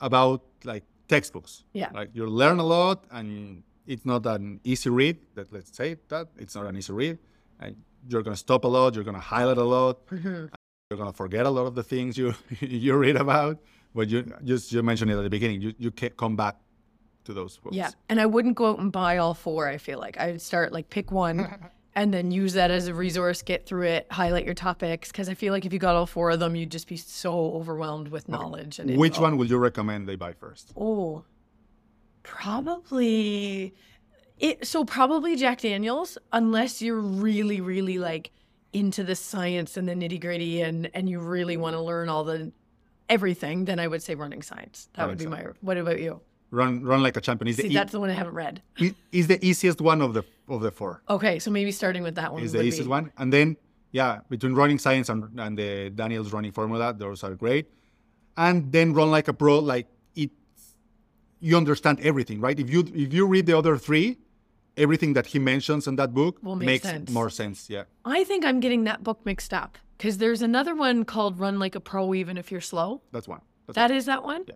[0.00, 1.64] about like textbooks.
[1.72, 1.90] Yeah.
[1.92, 5.18] Like you learn a lot, and it's not an easy read.
[5.34, 7.18] That let's say that it's not an easy read.
[7.60, 7.76] And
[8.08, 8.94] you're gonna stop a lot.
[8.94, 10.06] You're gonna highlight a lot.
[10.06, 10.50] Mhm.
[10.90, 13.58] You're gonna forget a lot of the things you you read about.
[13.94, 15.60] But you just you mentioned it at the beginning.
[15.62, 16.56] You you can't come back
[17.24, 17.76] to those books.
[17.76, 17.90] Yeah.
[18.08, 20.18] And I wouldn't go out and buy all four, I feel like.
[20.18, 21.38] I would start like pick one
[21.94, 25.12] and then use that as a resource, get through it, highlight your topics.
[25.12, 27.52] Cause I feel like if you got all four of them, you'd just be so
[27.52, 28.78] overwhelmed with knowledge.
[28.78, 29.22] And Which info.
[29.22, 30.72] one would you recommend they buy first?
[30.76, 31.24] Oh,
[32.22, 33.74] probably
[34.38, 34.66] it.
[34.66, 38.30] So probably Jack Daniels, unless you're really, really like
[38.72, 42.24] into the science and the nitty gritty, and and you really want to learn all
[42.24, 42.52] the
[43.08, 43.64] everything.
[43.66, 44.88] Then I would say running science.
[44.94, 45.52] That would be Running my.
[45.60, 46.20] What about you?
[46.52, 47.48] Run run like a champion.
[47.48, 48.60] Is See, the e- that's the one I haven't read.
[49.10, 51.02] is the easiest one of the of the four.
[51.08, 53.10] Okay, so maybe starting with that one is the easiest be- one.
[53.16, 53.56] And then,
[53.90, 57.64] yeah, between running science and, and the Daniel's running formula, those are great.
[58.36, 60.30] And then run like a pro, like it,
[61.40, 62.58] you understand everything, right?
[62.60, 64.18] If you if you read the other three,
[64.76, 67.10] everything that he mentions in that book make makes sense.
[67.10, 67.70] more sense.
[67.70, 71.58] Yeah, I think I'm getting that book mixed up because there's another one called Run
[71.58, 73.00] Like a Pro, even if you're slow.
[73.10, 73.40] that's one.
[73.66, 74.44] That's That is that one?
[74.46, 74.54] Yeah.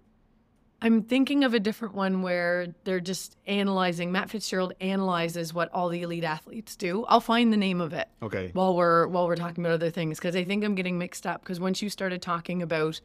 [0.86, 4.12] I'm thinking of a different one where they're just analyzing.
[4.12, 7.04] Matt Fitzgerald analyzes what all the elite athletes do.
[7.08, 8.50] I'll find the name of it okay.
[8.52, 11.42] while we're while we're talking about other things because I think I'm getting mixed up
[11.42, 13.00] because once you started talking about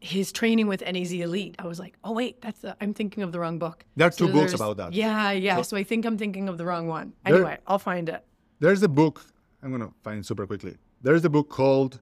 [0.00, 3.30] his training with NAZ Elite, I was like, oh wait, that's the, I'm thinking of
[3.30, 3.84] the wrong book.
[3.94, 4.92] There are two books about that.
[4.92, 5.56] Yeah, yeah.
[5.56, 7.12] So- So, I think I'm thinking of the wrong one.
[7.24, 8.24] There- Anyway, I'll find it.
[8.58, 9.24] There's a book
[9.62, 10.76] I'm gonna find super quickly.
[11.00, 12.00] There's a book called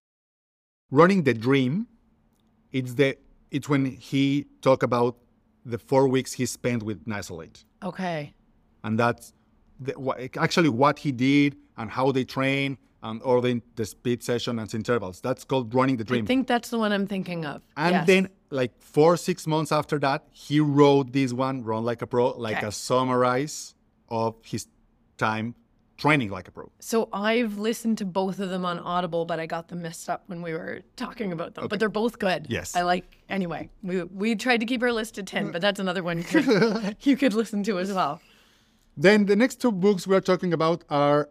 [0.90, 1.86] Running the Dream.
[2.72, 3.18] It's the
[3.56, 4.22] it's when he
[4.68, 5.12] talk about
[5.72, 7.58] the four weeks he spent with NAZ Elite.
[7.90, 8.20] Okay.
[8.84, 9.24] and that's
[9.86, 12.68] the, wha- actually what he did and how they train
[13.02, 15.16] and all the, the speed session and intervals.
[15.26, 16.24] That's called running the dream.
[16.24, 17.56] I think that's the one I'm thinking of.
[17.76, 18.06] and Yes.
[18.12, 18.22] then
[18.60, 22.58] like four six months after that, he wrote this one, Run Like a Pro, like
[22.58, 22.66] Okay.
[22.68, 23.74] a summarize
[24.08, 24.62] of his
[25.18, 25.54] time
[25.96, 26.70] training like a pro.
[26.80, 30.24] So I've listened to both of them on Audible, but I got them messed up
[30.26, 31.64] when we were talking about them.
[31.64, 31.68] Okay.
[31.68, 32.46] But they're both good.
[32.48, 32.76] Yes.
[32.76, 33.70] I like anyway.
[33.82, 36.96] We we tried to keep our list to ten, but that's another one you could,
[37.06, 38.20] you could listen to as well.
[38.96, 41.28] Then the next two books we're talking about are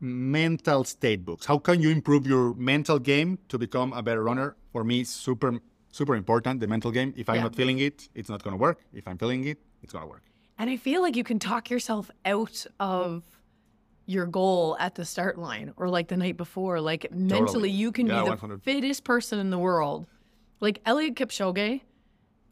[0.00, 1.46] mental state books.
[1.46, 4.56] How can you improve your mental game to become a better runner?
[4.72, 5.58] For me, it's super
[5.92, 6.60] super important.
[6.60, 7.12] The mental game.
[7.16, 7.42] If I'm Yeah.
[7.42, 8.78] not feeling it, it's not gonna work.
[8.92, 10.22] If I'm feeling it, it's gonna work.
[10.58, 13.22] And I feel like you can talk yourself out of
[14.10, 16.80] your goal at the start line or like the night before.
[16.80, 18.62] Like mentally, you can Yeah, be the 100.
[18.62, 20.06] fittest person in the world.
[20.60, 21.80] Like Eliud Kipchoge,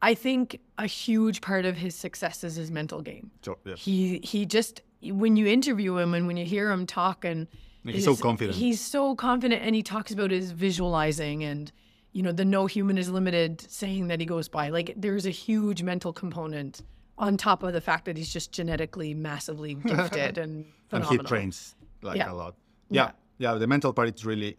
[0.01, 3.31] I think a huge part of his success is his mental game.
[3.45, 3.75] So yeah.
[3.75, 7.47] he he just when you interview him and when you hear him talk and
[7.85, 8.57] He's so confident.
[8.59, 11.73] he's so confident and he talks about his visualizing and
[12.13, 15.31] you know the no human is limited saying that he goes by like there's a
[15.31, 16.83] huge mental component
[17.17, 21.75] on top of the fact that he's just genetically massively gifted and and he trains
[22.03, 22.33] like Yeah.
[22.33, 22.55] a lot.
[22.91, 23.11] Yeah.
[23.39, 23.59] Yeah, yeah.
[23.59, 24.57] The mental part is really,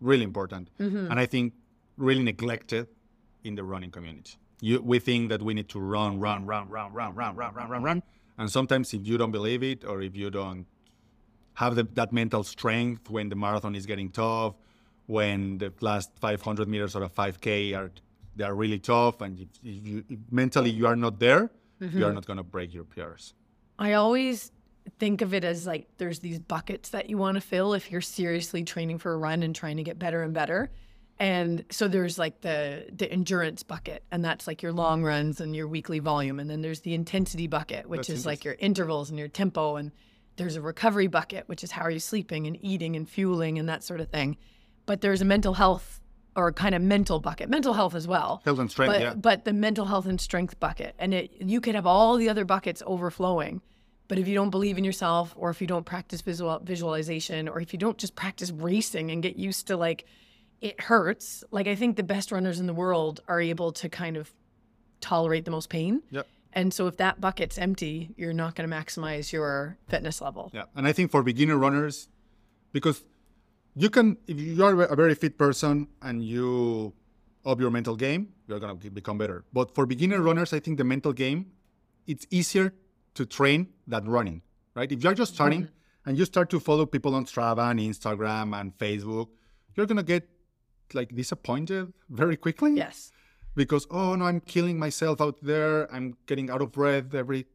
[0.00, 1.10] really important, Mm-hmm.
[1.10, 1.52] and I think
[1.96, 2.86] really neglected
[3.44, 4.34] in the running community.
[4.60, 7.68] You, we think that we need to run, run, run, run, run, run, run, run,
[7.70, 8.02] run, run,
[8.38, 10.66] and sometimes if you don't believe it or if you don't
[11.54, 14.54] have the, that mental strength when the marathon is getting tough,
[15.06, 17.90] when the last 500 meters or a 5K are
[18.36, 21.50] they are really tough, and if, if you if mentally you are not there,
[21.80, 21.96] Mm-hmm.
[21.98, 23.34] you are not going to break your PRs.
[23.78, 24.50] I always
[24.98, 28.00] think of it as like there's these buckets that you want to fill if you're
[28.00, 30.70] seriously training for a run and trying to get better and better.
[31.20, 35.54] And so there's like the the endurance bucket and that's like your long runs and
[35.54, 39.10] your weekly volume and then there's the intensity bucket which That's is like your intervals
[39.10, 39.90] and your tempo and
[40.36, 43.68] there's a recovery bucket which is how are you sleeping and eating and fueling and
[43.68, 44.36] that sort of thing.
[44.86, 46.00] But there's a mental health
[46.36, 49.14] or kind of mental bucket, mental health as well Health and strength, but, yeah.
[49.14, 52.44] but the mental health and strength bucket and it you could have all the other
[52.44, 53.60] buckets overflowing
[54.08, 57.60] but if you don't believe in yourself or if you don't practice visual visualization or
[57.60, 60.04] if you don't just practice racing and get used to like
[60.60, 64.16] it hurts like i think the best runners in the world are able to kind
[64.16, 64.32] of
[65.00, 66.26] tolerate the most pain Yep.
[66.52, 70.64] and so if that bucket's empty you're not going to maximize your fitness level Yeah,
[70.74, 72.08] and I think for beginner runners,
[72.72, 73.02] because
[73.76, 76.92] you can, if you are a very fit person and you
[77.46, 79.44] up your mental game, you're gonna become better.
[79.52, 81.52] But for beginner runners, I think the mental game,
[82.04, 82.74] it's easier
[83.18, 84.42] to train than running,
[84.74, 84.90] right?
[84.90, 85.42] If you're just mm-hmm.
[85.42, 85.68] starting
[86.06, 89.28] and you start to follow people on Strava and Instagram and Facebook,
[89.74, 90.28] you're gonna get
[90.94, 93.12] like disappointed very quickly yes
[93.58, 95.92] because oh no, I'm killing myself out there.
[95.92, 97.46] I'm getting out of breath every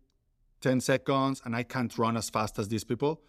[0.61, 3.21] 10 seconds and I can't run as fast as these people.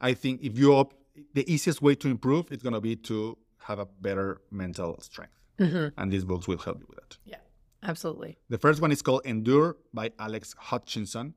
[0.00, 0.94] I think if you op-
[1.34, 5.32] the easiest way to improve is going to be to have a better mental strength.
[5.58, 6.00] Mm-hmm.
[6.00, 7.16] And these books will help you with that.
[7.24, 7.42] Yeah,
[7.82, 8.38] absolutely.
[8.48, 11.34] The first one is called Endure by Alex Hutchinson.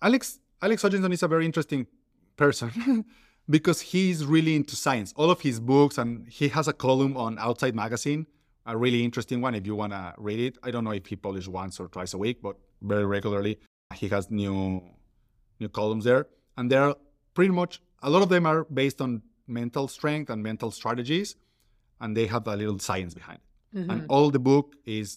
[0.00, 1.86] Alex Alex Hutchinson is a very interesting
[2.36, 3.04] person
[3.50, 5.12] because he's really into science.
[5.16, 8.26] All of his books and he has a column on Outside Magazine,
[8.66, 10.58] a really interesting one if you want to read it.
[10.62, 13.58] I don't know if he publishes once or twice a week, but very regularly
[13.94, 14.82] he has new
[15.60, 16.26] new columns there.
[16.56, 16.94] And they're
[17.34, 21.36] pretty much a lot of them are based on mental strength and mental strategies
[22.00, 24.06] and they have a little science behind it and mm-hmm.
[24.08, 25.16] all the book is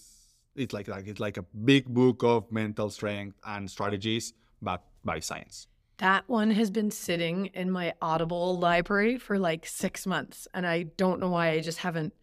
[0.55, 5.19] it's like, like it's like a big book of mental strength and strategies backed by
[5.19, 10.65] science That one has been sitting in my Audible library for like six months, and
[10.67, 12.13] I don't know why I just haven't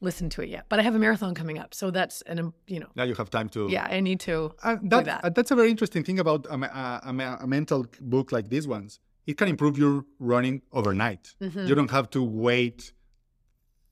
[0.00, 0.64] listened to it yet.
[0.68, 3.14] But I have a marathon coming up, so that's an um, you know, now you
[3.14, 4.34] have time to yeah, I need to.
[4.64, 5.24] uh, do that, that.
[5.24, 8.66] uh, that's a very interesting thing about a, a, a, a mental book like these
[8.66, 8.98] ones
[9.30, 11.66] it can improve your running overnight Mm-hmm.
[11.68, 12.92] you don't have to wait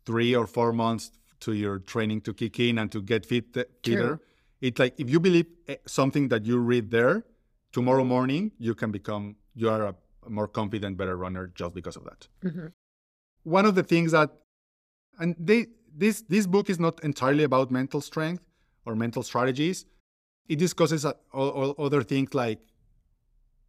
[0.09, 1.11] three or four months
[1.41, 3.47] to your training to kick in and to get fit
[3.85, 4.21] fitter.
[4.61, 7.25] It's like if you believe eh, something that you read there
[7.73, 9.95] tomorrow morning you can become you are a,
[10.29, 12.29] more confident better runner just because of that.
[12.45, 12.73] Mhm.
[13.45, 14.31] one of the things that
[15.19, 15.67] and they
[15.97, 18.43] this this book is not entirely about mental strength
[18.85, 19.87] or mental strategies.
[20.49, 22.61] It discusses uh, all, all other things like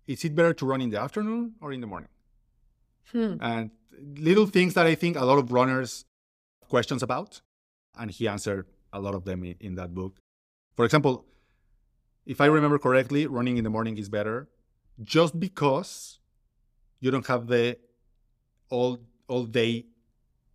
[0.08, 2.10] is it better to run in the afternoon or in the morning?
[3.12, 3.36] Hmm.
[3.42, 3.72] and
[4.28, 6.06] little things that i think a lot of runners
[6.62, 7.42] have questions about
[7.98, 10.18] and he answered a lot of them in, that book
[10.76, 11.26] for example
[12.26, 14.48] if i remember correctly running in the morning is better
[15.02, 16.20] just because
[17.00, 17.78] you don't have the
[18.70, 19.86] all all day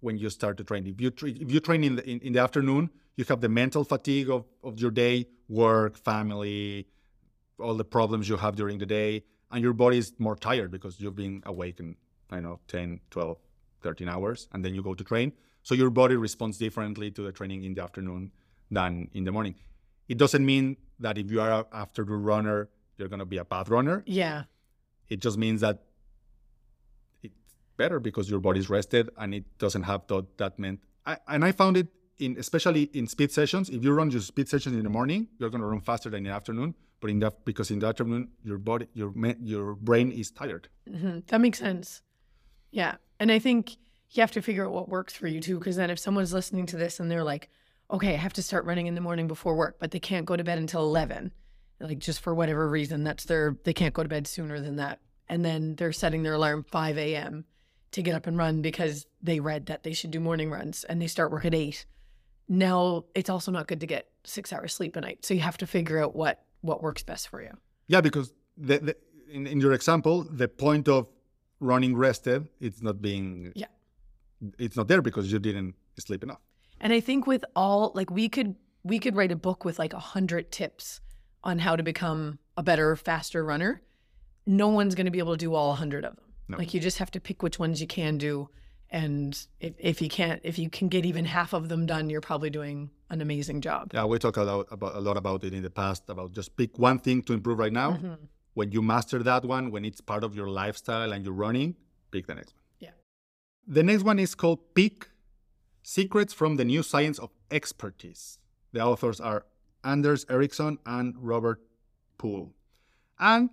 [0.00, 0.86] when you start to train.
[0.86, 3.48] If you tra- if you train in the in, in the afternoon, you have the
[3.48, 6.86] mental fatigue of, of your day, work, family,
[7.58, 11.00] all the problems you have during the day, and your body is more tired because
[11.00, 11.96] you've been awake in
[12.30, 13.38] I know 10, 12,
[13.82, 15.32] 13 hours, and then you go to train.
[15.66, 18.30] So your body responds differently to the training in the afternoon
[18.70, 19.56] than in the morning.
[20.06, 23.44] It doesn't mean that if you are a after the runner, you're gonna be a
[23.44, 24.04] bad runner.
[24.06, 24.44] Yeah,
[25.08, 25.82] It just means that
[27.20, 27.34] it's
[27.76, 30.78] better because your body's rested and it doesn't have that, that meant.
[31.04, 31.88] I, and I found it
[32.18, 33.68] in especially in speed sessions.
[33.68, 36.18] If you run your speed sessions in the morning, you're going to run faster than
[36.18, 36.76] in the afternoon.
[37.00, 39.12] But in that because in the afternoon your body your
[39.42, 40.68] your brain is tired.
[40.88, 42.02] hmm that makes sense.
[42.70, 43.76] Yeah, and I think
[44.10, 46.66] you have to figure out what works for you too, because then if someone's listening
[46.66, 47.48] to this and they're like,
[47.90, 50.36] "Okay, I have to start running in the morning before work," but they can't go
[50.36, 51.32] to bed until eleven,
[51.80, 55.00] like just for whatever reason, that's their they can't go to bed sooner than that,
[55.28, 57.44] and then they're setting their alarm five a.m.
[57.92, 61.00] to get up and run because they read that they should do morning runs and
[61.00, 61.86] they start work at eight.
[62.48, 65.58] Now it's also not good to get six hours sleep a night, so you have
[65.58, 67.50] to figure out what what works best for you.
[67.88, 68.96] Yeah, because the, the,
[69.30, 71.08] in in your example, the point of
[71.60, 73.66] running rested, it's not being Yeah.
[74.58, 76.40] It's not there because you didn't sleep enough.
[76.80, 79.92] And I think with all like we could we could write a book with like
[79.92, 81.00] a hundred tips
[81.42, 83.82] on how to become a better, faster runner.
[84.46, 86.24] No one's going to be able to do all a hundred of them.
[86.48, 86.58] No.
[86.58, 88.48] Like you just have to pick which ones you can do,
[88.90, 92.20] and if, if you can't, if you can get even half of them done, you're
[92.20, 93.90] probably doing an amazing job.
[93.92, 96.56] Yeah, we talked a lot about a lot about it in the past about just
[96.56, 97.92] pick one thing to improve right now.
[97.92, 98.18] Mhm.
[98.54, 101.74] When you master that one, when it's part of your lifestyle and you're running,
[102.12, 102.62] pick the next one.
[103.66, 105.08] The next one is called Peak
[105.82, 108.38] Secrets from the New Science of Expertise.
[108.72, 109.44] The authors are
[109.84, 111.60] Anders Ericsson and Robert
[112.18, 112.52] Pool.
[113.18, 113.50] And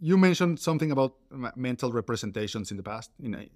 [0.00, 1.14] you mentioned something about
[1.56, 3.48] mental representations in the past, in a,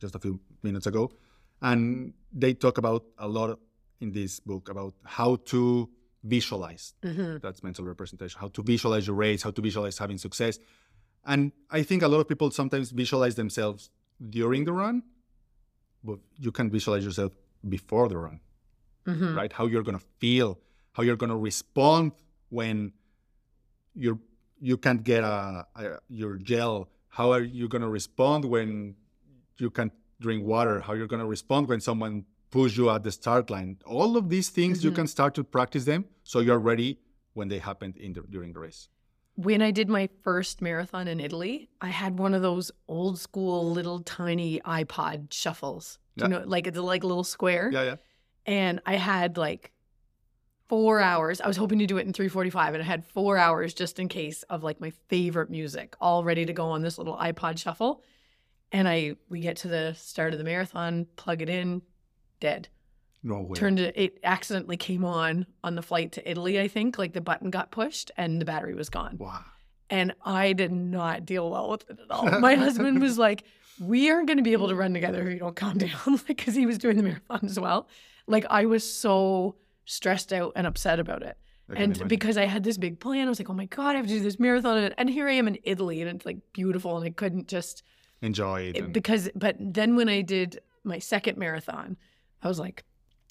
[0.00, 1.10] just a few minutes ago.
[1.62, 3.58] And they talk about a lot
[4.00, 5.88] in this book about how to
[6.22, 7.40] visualize Mhm.
[7.40, 10.58] that's mental representation how to visualize your race how to visualize having success
[11.24, 13.88] and i think a lot of people sometimes visualize themselves
[14.28, 15.02] during the run
[16.04, 17.32] but you can visualize yourself
[17.68, 18.40] before the run
[19.06, 19.34] Mhm.
[19.36, 19.52] right?
[19.52, 20.58] How you're going to feel
[20.92, 22.12] how you're going to respond
[22.50, 22.92] when
[23.94, 24.18] you're
[24.60, 26.88] you can't get a, a your gel.
[27.08, 28.94] How are you going to respond when
[29.58, 30.80] you can't drink water?
[30.80, 33.78] How you're going to respond when someone push you at the start line?
[33.86, 34.96] All of these things you Mhm.
[34.96, 36.98] can start to practice them so you're ready
[37.32, 38.88] when they happen in the, during the race
[39.42, 43.70] When I did my first marathon in Italy, I had one of those old school
[43.70, 45.98] little tiny iPod shuffles.
[46.16, 47.70] Do you know, like it's like a little square.
[47.72, 47.96] yeah yeah
[48.46, 49.72] and I had like
[50.68, 51.40] four hours.
[51.40, 54.08] I was hoping to do it in 345 and I had four hours just in
[54.08, 58.02] case of like my favorite music all ready to go on this little iPod shuffle.
[58.72, 61.82] And I we get to the start of the marathon, plug it in,
[62.38, 62.68] dead.
[63.22, 66.96] No turned it, it accidentally came on on the flight to Italy, I think.
[66.98, 69.16] Like the button got pushed and the battery was gone.
[69.18, 69.44] wow.
[69.90, 72.38] And I did not deal well with it at all.
[72.40, 73.42] My husband was like,
[73.80, 76.54] We aren't going to be able to run together if you don't calm down, because
[76.54, 77.88] he was doing the marathon as well.
[78.26, 79.56] Like I was so
[79.86, 81.36] stressed out and upset about it.
[81.68, 82.08] And imagine.
[82.08, 84.12] because I had this big plan, I was like, Oh my God, I have to
[84.12, 84.78] do this marathon.
[84.96, 86.96] And- here I am in Italy and it's like beautiful.
[86.96, 87.82] And I couldn't just
[88.22, 88.76] enjoy it.
[88.76, 91.96] it- and- because but then when I did my second marathon,
[92.42, 92.84] I was like,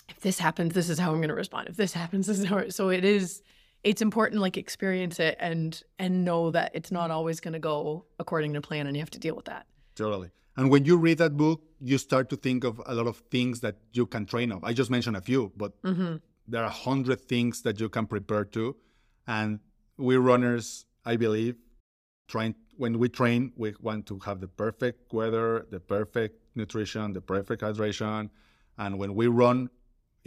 [0.10, 1.70] if this happens, this is how I'm going to respond.
[1.70, 2.70] If this happens, this is how.
[2.70, 3.42] So it is.
[3.82, 8.06] It's important, like experience it and and know that it's not always going to go
[8.20, 9.68] according to plan, and you have to deal with that.
[9.96, 10.32] Totally.
[10.58, 13.62] And when you read that book, you start to think of a lot of things
[13.62, 14.62] that you can train of.
[14.66, 16.18] I just mentioned a few, but hmm
[16.50, 18.76] there are a hundred things that you can prepare to.
[19.28, 19.60] And
[19.98, 21.56] we runners, I believe,
[22.28, 27.22] trying when we train, we want to have the perfect weather, the perfect nutrition, the
[27.22, 28.30] perfect hydration.
[28.78, 29.70] And when we run,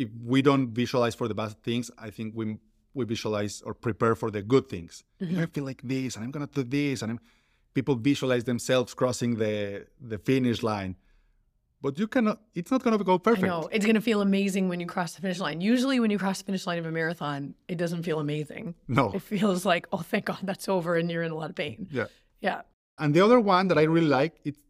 [0.02, 2.44] if we don't visualize for the bad things, I think we
[2.94, 4.92] we visualize or prepare for the good things.
[5.20, 5.38] Mhm.
[5.42, 7.20] I feel like this, and I'm gonna do this, and I'm,
[7.76, 10.92] people visualize themselves crossing the the finish line.
[11.84, 12.38] But you cannot.
[12.58, 13.46] It's not gonna go perfect.
[13.54, 15.58] No, it's going to feel amazing when you cross the finish line.
[15.72, 17.40] Usually, when you cross the finish line of a marathon,
[17.72, 18.64] it doesn't feel amazing.
[18.86, 19.04] No.
[19.18, 21.88] It feels like, oh, thank God that's over, and you're in a lot of pain.
[21.90, 22.06] Yeah.
[22.40, 22.60] Yeah.
[23.00, 24.60] And the other one that I really like, it's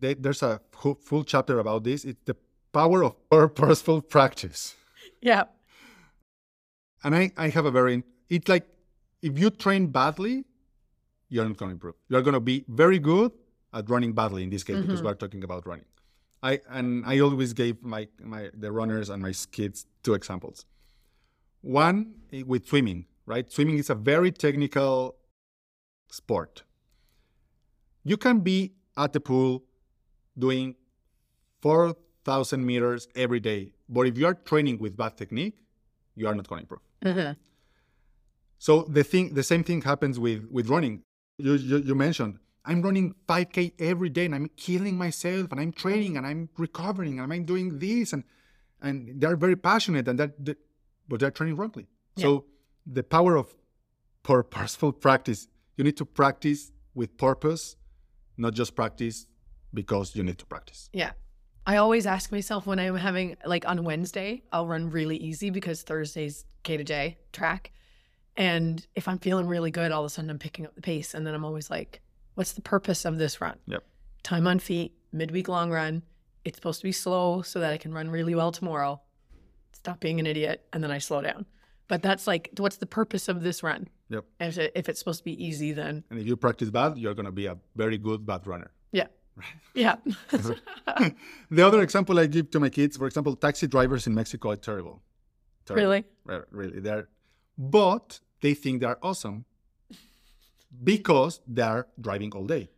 [0.00, 0.60] there- there's a
[1.08, 2.04] full chapter about this.
[2.10, 2.36] It's the
[2.72, 4.76] power of purposeful practice.
[5.20, 5.44] Yeah.
[7.04, 8.66] And I, I have a very, it's like
[9.22, 10.44] if you train badly,
[11.28, 11.94] you're not going to improve.
[12.08, 13.32] You're going to be very good
[13.72, 15.04] at running badly in this case because Mhm.
[15.04, 15.84] we're talking about running.
[16.42, 20.64] I and I always gave my my the runners and my kids two examples.
[21.60, 23.50] One eh, with swimming, right?
[23.52, 25.16] Swimming is a very technical
[26.10, 26.62] sport.
[28.04, 29.64] You can be at the pool
[30.38, 30.76] doing
[32.24, 35.56] 4,000 meters every day, but if you are training with bad technique,
[36.14, 36.80] you are not going to improve.
[37.02, 37.36] Mhm.
[38.58, 41.02] So the thing, the same thing happens with with running.
[41.38, 45.72] You, you you mentioned I'm running 5k every day and I'm killing myself and I'm
[45.72, 48.22] training and I'm recovering and I'm doing this and
[48.82, 50.58] and they're very passionate and that, that
[51.08, 51.86] but they're training wrongly.
[52.18, 52.44] So
[52.86, 53.54] the power of
[54.22, 55.48] purposeful practice.
[55.76, 57.76] You need to practice with purpose,
[58.36, 59.26] not just practice
[59.72, 60.90] because you need to practice.
[60.92, 61.12] Yeah.
[61.66, 65.82] I always ask myself when I'm having like on Wednesday, I'll run really easy because
[65.82, 67.72] Thursday's K to J track.
[68.36, 71.14] And if I'm feeling really good, all of a sudden I'm picking up the pace.
[71.14, 72.00] And then I'm always like,
[72.34, 73.56] what's the purpose of this run?
[73.66, 73.84] Yep.
[74.22, 76.02] Time on feet, midweek long run.
[76.44, 79.00] It's supposed to be slow so that I can run really well tomorrow.
[79.72, 80.64] Stop being an idiot.
[80.72, 81.44] And then I slow down.
[81.88, 83.88] But that's like, what's the purpose of this run?
[84.08, 84.24] Yep.
[84.38, 86.96] And if, it, if it's supposed to be easy, then And if you practice bad,
[86.96, 88.70] you're going to be a very good bad runner.
[88.92, 89.06] yeah.
[89.74, 89.96] Yeah.
[91.50, 94.56] the other example I give to my kids, for example, taxi drivers in Mexico are
[94.56, 95.02] terrible.
[95.66, 95.82] Terrible.
[95.90, 96.04] really?
[96.24, 97.08] Re- Really, they're,
[97.56, 99.44] but they think they're awesome
[100.82, 102.70] because they're driving all day,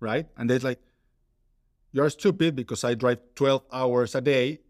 [0.00, 0.26] right?
[0.36, 0.80] And they're like,
[1.92, 4.60] "You're stupid because I drive 12 hours a day,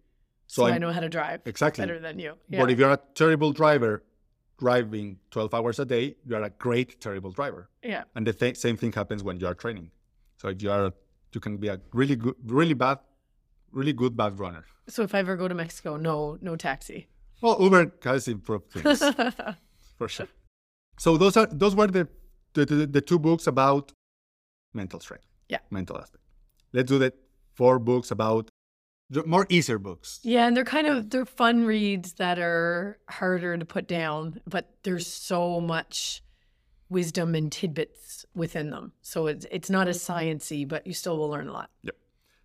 [0.47, 2.35] So, so, I know how to drive exactly." better than you.
[2.51, 4.03] But if you're a terrible driver,
[4.59, 7.69] driving 12 hours a day, you're a great terrible driver.
[7.83, 8.05] yeah.
[8.15, 9.91] And the th- same thing happens when you are training.
[10.37, 10.93] So if you are,
[11.33, 12.99] you can be a really good, really bad,
[13.73, 14.65] really good bad runner.
[14.89, 17.09] So if I ever go to Mexico, no, no taxi.
[17.41, 19.03] Well, Uber has improved things
[19.99, 20.29] for sure.
[20.99, 22.09] So those are those were the
[22.55, 23.93] the, the, the two books about
[24.75, 25.25] mental strength.
[25.49, 25.59] Yeah.
[25.71, 26.23] Mental aspect.
[26.73, 27.13] Let's do the
[27.55, 28.49] four books about
[29.09, 30.21] the more easier books.
[30.23, 34.71] yeah, and they're kind of they're fun reads that are harder to put down, but
[34.85, 36.23] there's so much
[36.91, 38.93] wisdom and tidbits within them.
[39.01, 40.13] So it's it's not as mm-hmm.
[40.13, 41.71] sciency, but you still will learn a lot.
[41.83, 41.93] Yeah.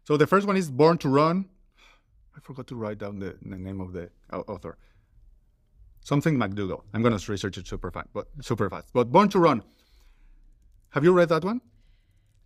[0.03, 1.49] So the first one is Born to Run.
[2.37, 4.77] I forgot to write down the, the name of the author.
[6.01, 6.83] Something McDougall.
[6.93, 8.89] I'm gonna research it super fast, but super fast.
[8.93, 9.63] But Born to Run.
[10.89, 11.61] Have you read that one?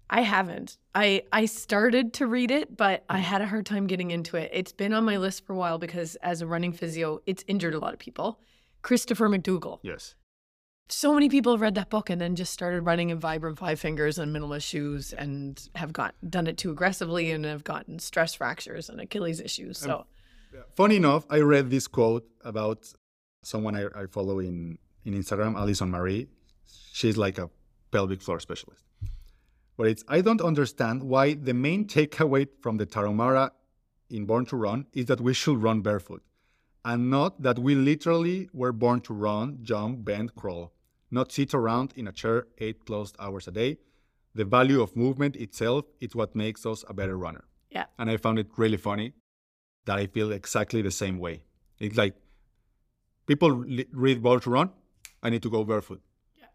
[0.09, 0.77] I haven't.
[0.95, 3.23] I I started to read it, but I mm-hmm.
[3.23, 4.49] had a hard time getting into it.
[4.53, 7.73] It's been on my list for a while because as a running physio, it's injured
[7.73, 8.39] a lot of people.
[8.81, 9.79] Christopher McDougall.
[9.83, 10.15] Yes.
[10.89, 13.79] So many people have read that book and then just started running in Vibram Five
[13.79, 18.33] Fingers and minimalist shoes and have got done it too aggressively and have gotten stress
[18.33, 19.83] fractures and Achilles issues.
[19.83, 20.05] Um, so
[20.75, 22.91] Funny enough, I read this quote about
[23.43, 26.27] someone I, I follow in, in Instagram, Alison Marie.
[26.91, 27.49] She's like a
[27.91, 28.83] pelvic floor specialist.
[29.77, 33.51] But it's I don't understand why the main takeaway from the Tarahumara
[34.09, 36.23] in Born to Run is that we should run barefoot.
[36.83, 40.73] And not that we literally were born to run, jump, bend, crawl,
[41.11, 43.77] not sit around in a chair eight plus hours a day.
[44.35, 47.45] The value of movement itself is what makes us a better runner.
[47.71, 49.13] yeah, And I found it really funny
[49.85, 51.43] that I feel exactly the same way.
[51.79, 52.15] It's like
[53.25, 53.51] people
[53.91, 54.69] read Born to Run.
[55.23, 56.01] I need to go barefoot.
[56.37, 56.45] Yeah.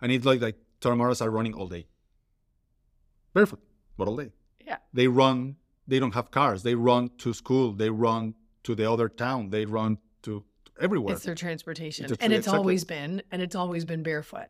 [0.00, 1.86] And it's like like Tarahumaras are running all day.
[3.32, 3.60] Barefoot,
[3.96, 4.32] but all day.
[4.66, 4.78] Yeah.
[4.92, 5.56] They run.
[5.86, 6.62] They don't have cars.
[6.62, 7.72] They run to school.
[7.72, 8.34] They run
[8.64, 9.50] to the other town.
[9.50, 10.44] They run to
[10.80, 11.14] everywhere.
[11.14, 12.06] It's their transportation.
[12.06, 12.58] It's and it's exactly.
[12.58, 14.48] always been, and it's always been barefoot.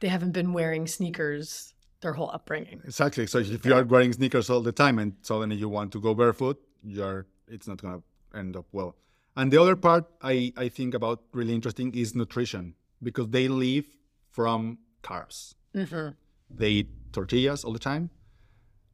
[0.00, 2.80] They haven't been wearing sneakers their whole upbringing.
[2.84, 3.26] Exactly.
[3.26, 6.14] So if you are wearing sneakers all the time and suddenly you want to go
[6.14, 8.02] barefoot, you're it's not gonna
[8.34, 8.96] end up well.
[9.36, 13.86] And the other part I, I think about really interesting is nutrition because they live
[14.30, 15.54] from carbs.
[15.74, 16.08] hmm
[16.48, 18.10] They eat tortillas all the time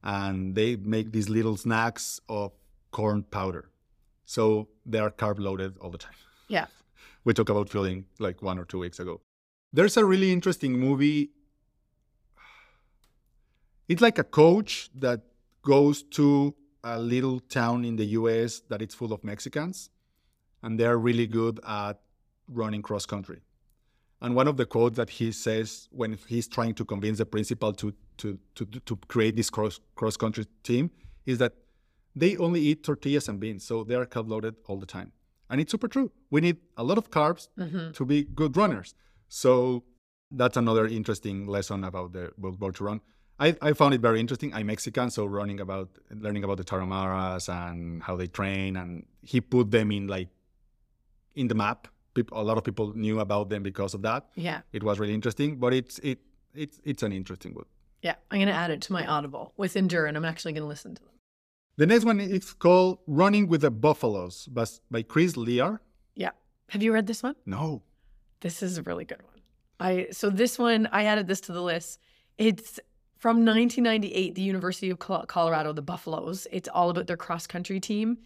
[0.02, 2.52] and they make these little snacks of
[2.90, 3.70] corn powder.
[4.24, 6.14] So they are carb loaded all the time.
[6.48, 6.66] Yeah.
[7.26, 9.20] We talked about fueling like one or two weeks ago.
[9.72, 11.30] There's a really interesting movie.
[13.88, 15.22] It's like a coach that
[15.62, 16.54] goes to
[16.84, 19.90] a little town in the US that it's full of Mexicans,
[20.62, 21.98] and they're really good at
[22.46, 23.40] running cross country.
[24.20, 27.72] And one of the quotes that he says when he's trying to convince the principal
[27.72, 30.92] to to to, to create this cross cross country team
[31.26, 31.54] is that
[32.14, 35.10] they only eat tortillas and beans, so they are carb loaded all the time.
[35.48, 36.10] And it's super true.
[36.30, 38.94] We need a lot of carbs hmm to be good runners.
[39.28, 39.84] So
[40.30, 43.00] that's another interesting lesson about the Born to Run.
[43.38, 44.52] I, I found it very interesting.
[44.54, 49.40] I'm Mexican, so running about learning about the Tarahumaras and how they train, and he
[49.40, 50.28] put them in like
[51.34, 51.88] in the map.
[52.14, 54.26] People, a lot of people knew about them because of that.
[54.36, 54.62] Yeah.
[54.72, 56.18] It was really interesting, but it's it
[56.54, 57.68] it's it's an interesting book.
[58.02, 58.14] Yeah.
[58.30, 60.68] I'm going to add it to my Audible with Endure, and I'm actually going to
[60.68, 61.12] listen to them.
[61.78, 65.80] The next one is called Running with the Buffaloes by, by Chris Lear.
[66.14, 66.30] Yeah.
[66.70, 67.36] Have you read this one?
[67.44, 67.82] No,
[68.40, 69.32] This is a really good one.
[69.78, 72.00] I so this one I added this to the list.
[72.38, 72.80] It's
[73.18, 76.46] from 1998, the University of Colorado, the Buffaloes.
[76.50, 78.18] It's all about their cross country team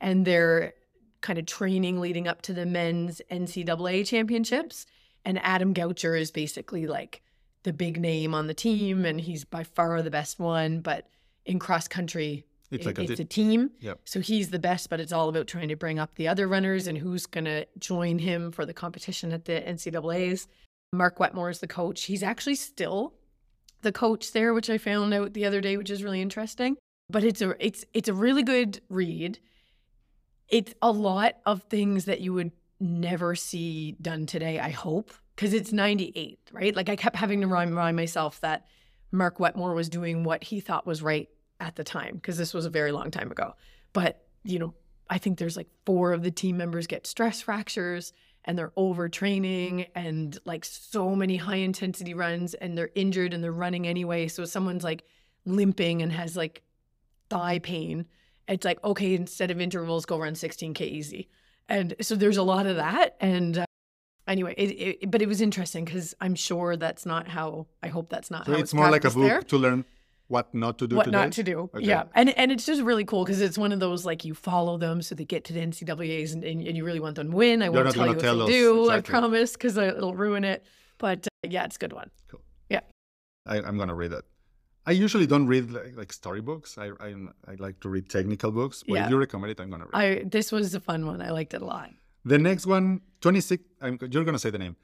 [0.00, 0.74] and their
[1.22, 4.84] kind of training leading up to the men's NCAA championships.
[5.24, 7.22] And Adam Goucher is basically like
[7.62, 10.80] the big name on the team, and he's by far the best one.
[10.80, 11.08] But
[11.44, 13.70] in cross country, it's it- like a, it's di- a team.
[13.80, 14.00] Yep.
[14.04, 16.86] So he's the best, but it's all about trying to bring up the other runners
[16.86, 20.48] and who's going to join him for the competition at the NCAA's.
[20.92, 22.04] Mark Wetmore is the coach.
[22.04, 23.14] He's actually still
[23.82, 26.76] the coach there, which I found out the other day, which is really interesting.
[27.10, 29.38] But it's a it's it's a really good read.
[30.48, 35.52] It's a lot of things that you would never see done today, I hope, because
[35.52, 36.74] it's 98, right?
[36.74, 38.66] Like I kept having to remind myself that
[39.12, 41.28] Mark Wetmore was doing what he thought was right
[41.60, 43.54] at the time, because this was a very long time ago.
[43.92, 44.74] But, you know,
[45.10, 48.12] I think there's like four of the team members get stress fractures
[48.44, 53.52] and they're overtraining and like so many high intensity runs and they're injured and they're
[53.52, 54.28] running anyway.
[54.28, 55.04] So someone's like
[55.44, 56.62] limping and has like
[57.30, 58.06] thigh pain.
[58.46, 61.28] It's like, okay, instead of intervals, go run 16K easy.
[61.68, 63.16] And so there's a lot of that.
[63.20, 63.66] And uh,
[64.26, 68.08] anyway, it, it, but it was interesting because I'm sure that's not how, I hope
[68.08, 69.84] that's not so how it's more like a book there to learn
[70.28, 71.16] what not to do what today.
[71.16, 71.58] not to do.
[71.74, 71.84] Okay.
[71.86, 74.78] Yeah, and and it's just really cool because it's one of those like you follow
[74.78, 77.36] them so they get to the NCAA's and, and, and you really want them to
[77.36, 77.62] win.
[77.62, 78.90] I You're won't tell you what tell they us do.
[78.90, 80.64] I promise because it'll ruin it.
[80.98, 82.10] But uh, yeah, it's a good one.
[82.30, 82.40] Cool.
[82.68, 82.80] Yeah.
[83.46, 84.24] I, I'm gonna read it.
[84.86, 86.78] I usually don't read like, like storybooks.
[86.78, 87.14] I, I
[87.46, 88.82] I like to read technical books.
[88.86, 89.04] But Yeah.
[89.04, 90.02] if you recommend it, I'm gonna read.
[90.18, 90.20] It.
[90.26, 91.20] I this was a fun one.
[91.22, 91.90] I liked it a lot.
[92.24, 93.62] the next one, 26.
[93.80, 94.76] I'm, you're gonna say the name.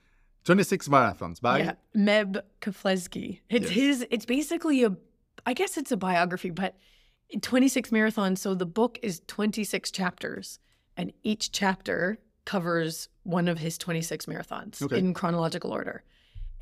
[0.45, 3.41] 26 marathons by yeah, Meb Keflezighi.
[3.49, 3.71] It's Yes.
[3.71, 4.07] his.
[4.11, 4.91] It's basically a.
[5.47, 6.77] I guess it's a biography, but
[7.43, 8.39] 26 marathons.
[8.39, 10.59] So the book is 26 chapters,
[10.97, 14.99] and each chapter covers one of his 26 marathons Okay.
[14.99, 16.05] in chronological order.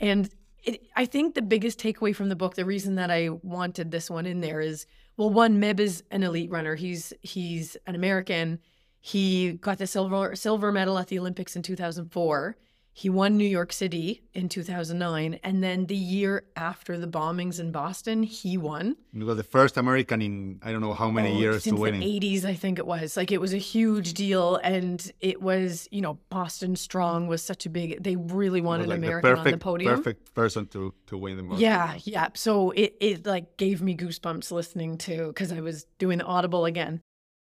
[0.00, 0.30] And
[0.64, 4.08] it, I think the biggest takeaway from the book, the reason that I wanted this
[4.08, 6.76] one in there is, well, one, Meb is an elite runner.
[6.76, 8.60] He's he's an American.
[9.00, 12.56] He got the silver silver medal at the Olympics in 2004.
[12.94, 17.72] He won New York City in 2009, and then the year after the bombings in
[17.72, 18.96] Boston, he won.
[19.14, 22.00] you was the first American in I don't know how many Oh, years to winning.
[22.00, 23.16] the 80s, I think it was.
[23.16, 27.64] Like it was a huge deal, and it was you know Boston Strong was such
[27.64, 28.02] a big.
[28.02, 29.96] They really wanted like an the American perfect, on the podium.
[29.96, 31.60] Perfect person to to win the most.
[31.60, 32.28] Yeah, yeah.
[32.34, 36.66] So it it like gave me goosebumps listening to because I was doing the audible
[36.66, 37.00] again.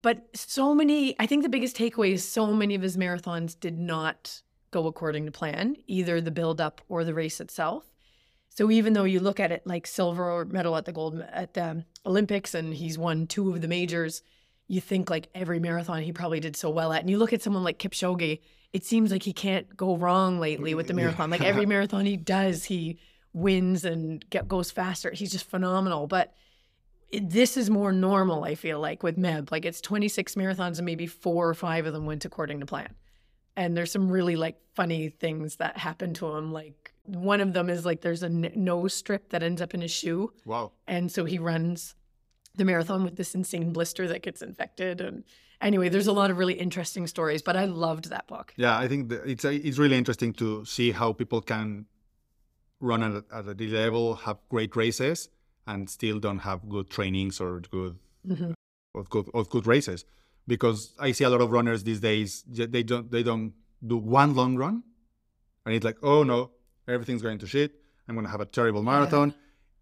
[0.03, 3.79] But so many, I think the biggest takeaway is so many of his marathons did
[3.79, 7.91] not go according to plan, either the build up or the race itself.
[8.49, 11.55] So even though you look at it like silver or medal at the gold at
[11.55, 14.23] the um, Olympics and he's won two of the majors,
[14.67, 17.01] you think like every marathon he probably did so well at.
[17.01, 18.41] And you look at someone like Kipchoge,
[18.73, 21.31] it seems like he can't go wrong lately with the marathon.
[21.31, 22.99] Like every marathon he does, he
[23.33, 25.11] wins and get, goes faster.
[25.13, 26.07] He's just phenomenal.
[26.07, 26.33] But
[27.11, 29.51] it- this is more normal, I feel like, with Meb.
[29.51, 32.95] Like it's 26 marathons and maybe four or five of them went according to plan.
[33.57, 36.53] And there's some really like funny things that happen to him.
[36.53, 39.81] Like one of them is like there's a n- nose strip that ends up in
[39.81, 40.33] his shoe.
[40.45, 40.73] Wow.
[40.87, 41.95] And so he runs
[42.55, 45.01] the marathon with this insane blister that gets infected.
[45.01, 45.25] And
[45.61, 48.55] anyway, there's a lot of really interesting stories, but I loved that book.
[48.57, 51.87] Yeah, I think that it's it's really interesting to see how people can
[52.81, 55.29] run at, a- at a D level, have great races,
[55.67, 58.55] and still don't have good trainings or good Mhm.
[58.95, 60.05] or good or good races.
[60.55, 62.29] Because I see a lot of runners these days,
[62.77, 63.53] they don't they don't
[63.93, 64.77] do one long run,
[65.65, 66.39] and it's like, oh no,
[66.95, 67.71] everything's going to shit.
[68.07, 69.29] I'm gonna have a terrible marathon.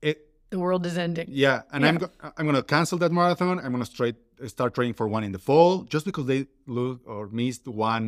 [0.08, 0.16] It
[0.50, 1.28] The world is ending.
[1.44, 3.54] yeah, and I'm go- I'm gonna cancel that marathon.
[3.64, 4.16] I'm gonna straight
[4.56, 6.40] start training for one in the fall, just because they
[6.78, 8.04] lose or missed one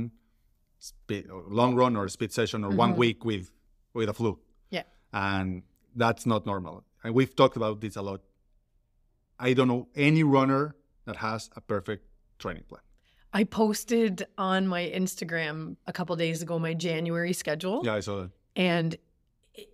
[0.79, 2.97] speed, or long run or speed session or one Mhm.
[3.05, 3.45] week with
[3.95, 4.33] with a flu.
[4.77, 4.85] Yeah.
[5.13, 5.63] and
[6.03, 6.77] that's not normal.
[7.03, 8.21] And we've talked about this a lot.
[9.47, 10.63] I don't know any runner
[11.07, 12.05] that has a perfect
[12.41, 12.81] training plan.
[13.33, 17.83] I posted on my Instagram a couple days ago my January schedule.
[17.85, 18.31] Yeah, I saw that.
[18.57, 18.97] and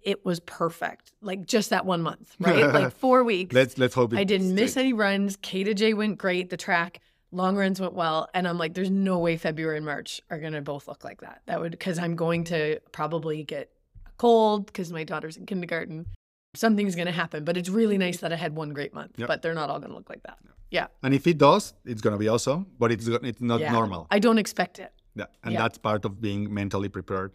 [0.02, 1.12] it was perfect.
[1.22, 2.66] Like just that one month, right?
[2.72, 3.54] like four weeks.
[3.54, 4.82] Let's let's hope it I didn't miss stays.
[4.82, 5.36] any runs.
[5.40, 6.50] K to J went great.
[6.50, 7.00] The track,
[7.30, 8.28] long runs went well.
[8.34, 11.20] And I'm like, there's no way February and March are going to both look like
[11.20, 11.42] that.
[11.46, 13.70] That would, because I'm going to probably get
[14.06, 16.06] a cold because my daughter's in kindergarten.
[16.54, 17.44] Something's going to happen.
[17.44, 19.28] But it's really nice that I had one great month, Yep.
[19.28, 20.38] but they're not all going to look like that.
[20.70, 20.86] Yeah.
[21.02, 22.66] And if it does, it's gonna be awesome.
[22.78, 23.72] But it's it's not yeah.
[23.72, 24.06] normal.
[24.10, 24.92] I don't expect it.
[25.14, 25.62] Yeah, and Yeah.
[25.62, 27.32] that's part of being mentally prepared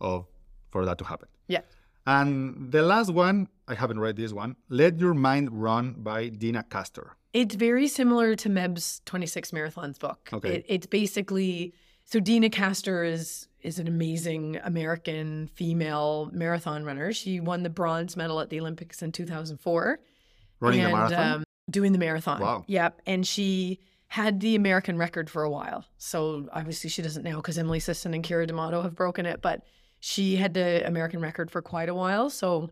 [0.00, 0.26] of
[0.70, 1.28] for that to happen.
[1.48, 1.62] Yeah.
[2.06, 4.56] And the last one, I haven't read this one.
[4.68, 7.10] Let Your Mind Run by Deena Kastor.
[7.34, 10.30] It's very similar to Meb's 26 Marathons book.
[10.32, 10.56] Okay.
[10.56, 17.12] It, it's basically so Deena Kastor is is an amazing American female marathon runner.
[17.12, 19.98] She won the bronze medal at the Olympics in 2004.
[20.60, 21.32] Running and, a marathon.
[21.32, 22.40] Um, doing the marathon.
[22.40, 22.64] Wow.
[22.66, 23.02] Yep.
[23.06, 25.84] And she had the American record for a while.
[25.98, 29.62] So obviously she doesn't now because Emily Sisson and Keira D'Amato have broken it, but
[30.00, 32.30] she had the American record for quite a while.
[32.30, 32.70] So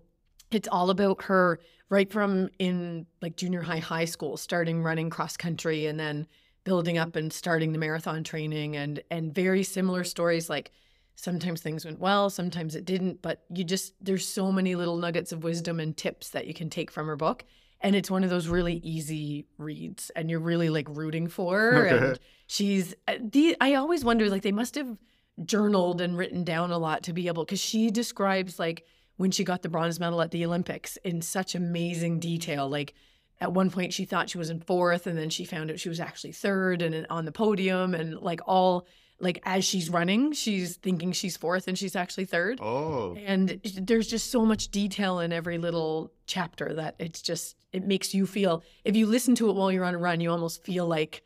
[0.50, 5.36] it's all about her right from in like junior high, high school, starting running cross
[5.36, 6.26] country and then
[6.64, 10.72] building up and starting the marathon training and and very similar stories like
[11.16, 15.32] sometimes things went well, sometimes it didn't, but you just there's so many little nuggets
[15.32, 17.44] of wisdom and tips that you can take from her book.
[17.80, 21.84] And it's one of those really easy reads and you're really like rooting for her.
[21.86, 24.96] And she's uh, the I always wonder like they must have
[25.44, 28.84] journaled and written down a lot to be able because she describes like
[29.16, 32.68] when she got the bronze medal at the Olympics in such amazing detail.
[32.68, 32.94] Like
[33.40, 35.90] at one point she thought she was in fourth and then she found out she
[35.90, 38.86] was actually third and on the podium and like all
[39.18, 44.06] like as she's running she's thinking she's fourth and she's actually third oh, and there's
[44.06, 48.62] just so much detail in every little chapter that it's just it makes you feel
[48.84, 51.22] if you listen to it while you're on a run you almost feel like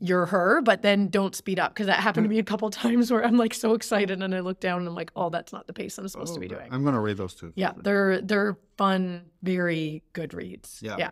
[0.00, 3.10] you're her but then don't speed up because that happened to me a couple times
[3.10, 5.66] where i'm like so excited and i look down and i'm like oh that's not
[5.66, 7.52] the pace i'm supposed to be Oh, doing I'm gonna read those two.
[7.56, 10.96] yeah they're they're fun very good reads Yeah.
[10.98, 11.10] yeah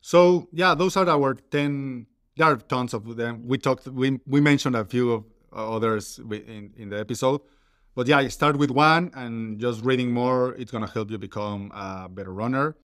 [0.00, 2.06] So yeah, those are our ten.
[2.36, 3.46] There are tons of them.
[3.46, 3.86] We talked.
[3.86, 7.40] We we mentioned a few of Uh, others in in the episode,
[7.96, 10.54] but yeah, start with one and just reading more.
[10.54, 12.76] It's gonna help you become a better runner,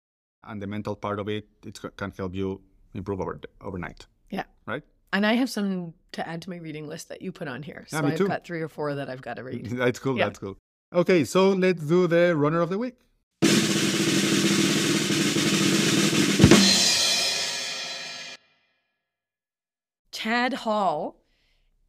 [0.44, 2.62] and the mental part of it, it can help you
[2.96, 4.08] improve over overnight.
[4.32, 4.46] Yeah.
[4.66, 4.84] Right.
[5.14, 7.86] and i have some to add to my reading list that you put on here
[7.88, 10.18] so Yeah, me i've got three or four that i've got to read That's cool.
[10.18, 10.26] Yeah.
[10.26, 10.58] That's cool.
[11.02, 12.96] Okay, so let's do the runner of the week.
[20.12, 21.18] Chad Hall.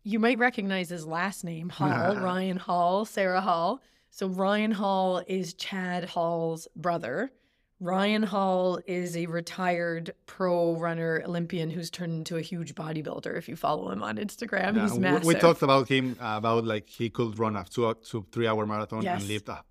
[0.07, 3.81] You might recognize his last name, Hall, Ryan Hall, Sarah Hall.
[4.11, 7.33] So Ryan Hall is Chad Hall's brother.
[7.81, 13.37] Ryan Hall is a retired pro runner Olympian who's turned into a huge bodybuilder.
[13.37, 15.25] If you follow him on Instagram, Yeah, he's we- massive.
[15.27, 18.65] we talked about him uh, about like he could run a two, two three hour
[18.65, 19.21] marathon Yes.
[19.23, 19.63] and lift a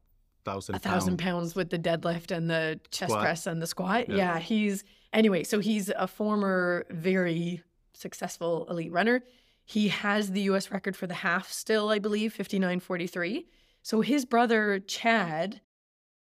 [0.44, 3.24] thousand a thousand pound- pounds with the deadlift and the chest Squat.
[3.24, 4.10] press and the squat.
[4.10, 4.16] Yeah.
[4.18, 4.40] Yeah.
[4.40, 4.84] he's
[5.14, 5.44] anyway.
[5.44, 7.64] So he's a former very
[7.94, 9.24] successful elite runner.
[9.66, 10.72] He has the U.S.
[10.72, 13.48] record for the half still, I believe, fifty nine forty three.
[13.82, 15.62] So his brother Chad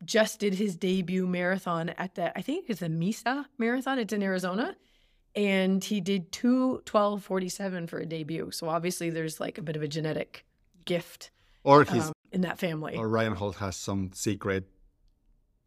[0.04, 3.98] just did his debut marathon at the I think it's the Mesa Marathon.
[3.98, 4.76] It's in Arizona.
[5.34, 8.50] And he did two 1247 for a debut.
[8.50, 10.44] So obviously there's like a bit of a genetic
[10.84, 11.30] gift
[11.64, 12.96] or his um, in that family.
[12.96, 14.64] or Ryan Hall has some secret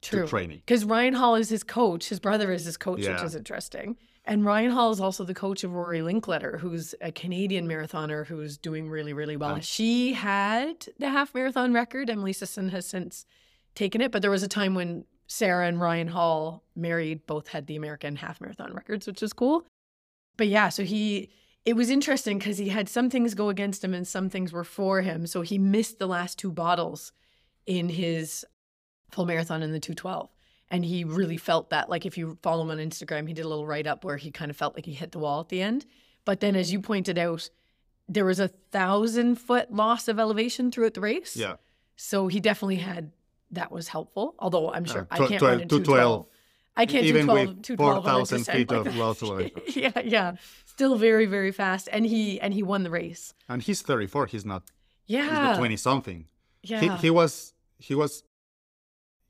[0.01, 0.24] True.
[0.24, 0.62] to training.
[0.66, 2.09] Because Ryan Hall is his coach.
[2.09, 3.97] His brother is his coach, which is interesting.
[4.24, 8.57] And Ryan Hall is also the coach of Rory Linkletter, who's a Canadian marathoner who's
[8.57, 9.59] doing really, really well.
[9.61, 12.09] She had the half marathon record.
[12.09, 13.26] Emily Sisson has since
[13.74, 17.65] taken it, but there was a time when Sarah and Ryan Hall married, both had
[17.65, 19.65] the American half marathon records, which is cool.
[20.38, 21.30] But yeah, so he,
[21.65, 24.63] it was interesting because he had some things go against him and some things were
[24.63, 25.26] for him.
[25.26, 27.11] So he missed the last two bottles
[27.65, 28.45] in his
[29.09, 30.30] full marathon in the 212.
[30.72, 31.89] And he really felt that.
[31.89, 34.32] Like if you follow him on Instagram, he did a little write up where he
[34.32, 35.86] kind of felt like he hit the wall at the end.
[36.26, 37.49] But then, as you pointed out,
[38.07, 41.36] there was a thousand foot loss of elevation throughout the race.
[41.36, 41.55] Yeah.
[41.97, 43.11] So he definitely had
[43.51, 44.36] that was helpful.
[44.39, 45.86] Although I'm sure Uh, I can't twelve- run in 212.
[45.86, 46.28] 212.
[46.78, 49.61] I can't Even do 12, with 212 on a 4,000 feet like of loss elevation.
[49.76, 50.36] yeah, yeah.
[50.65, 51.89] Still very, very fast.
[51.91, 53.34] And he and he won the race.
[53.49, 54.28] And he's 34.
[54.28, 54.63] He's not.
[55.05, 55.28] He's Yeah.
[55.28, 56.28] not 20 something.
[56.63, 56.80] yeah.
[56.80, 58.24] He, he was he was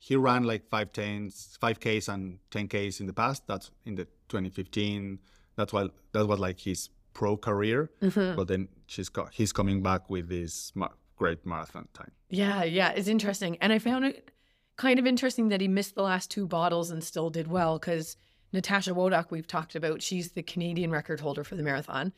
[0.04, 3.46] he ran like five tens, five Ks and ten Ks in the past.
[3.46, 5.20] That's in the 2015.
[5.56, 7.88] That's why that was like his pro career.
[8.00, 8.34] Mhm.
[8.34, 10.72] But then she's got he's coming back with this
[11.16, 12.10] great marathon time.
[12.30, 13.56] Yeah, yeah, it's interesting.
[13.60, 14.32] And I found it
[14.76, 18.16] kind of interesting that he missed the last two bottles and still did well because
[18.52, 22.12] Natasha Wodak, we've talked about, she's the Canadian record holder for the marathon.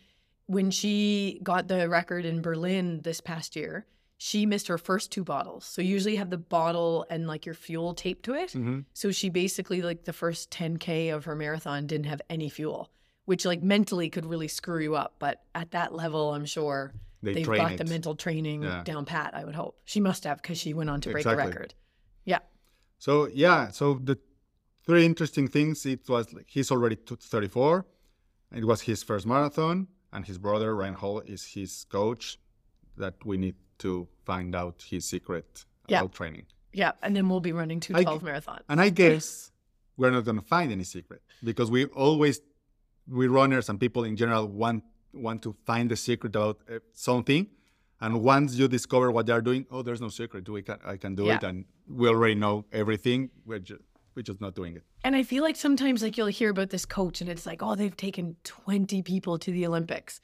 [0.47, 3.87] When she got the record in Berlin this past year,
[4.27, 5.66] she missed her first two bottles.
[5.66, 8.53] So you usually have the bottle and like your fuel taped to it.
[8.53, 8.81] Mm-hmm.
[8.95, 12.91] So she basically like the first 10k of her marathon didn't have any fuel,
[13.27, 15.16] which like mentally could really screw you up.
[15.18, 17.77] But at that level, I'm sure They they've got it.
[17.77, 18.83] the mental training Yeah.
[18.83, 19.35] down pat.
[19.35, 21.75] I would hope she must have because she went on to break the record.
[22.25, 22.39] Yeah,
[22.99, 24.16] So yeah, so the
[24.87, 25.85] three interesting things.
[25.85, 27.85] It was like he's already 34.
[28.53, 32.39] It was his first marathon, and his brother Ryan Hall is his coach.
[32.97, 35.49] That we need to find out his secret
[35.89, 36.01] Yeah.
[36.01, 36.47] about training.
[36.82, 38.62] yeah, and then we'll be running two I- 12 marathons.
[38.70, 39.26] And I guess
[39.99, 41.20] we're not going to find any secret
[41.51, 42.37] because we always,
[43.18, 44.82] we runners and people in general want
[45.28, 47.43] want to find the secret about uh, something.
[48.05, 50.49] And once you discover what they are doing, oh, there's no secret.
[50.49, 51.37] We can, I can do Yeah.
[51.37, 51.57] it, and
[52.01, 53.30] we already know everything.
[53.47, 53.82] We're just,
[54.16, 54.82] we're just not doing it.
[55.05, 57.74] And I feel like sometimes like you'll hear about this coach and it's like, oh,
[57.76, 60.20] they've taken 20 people to the Olympics.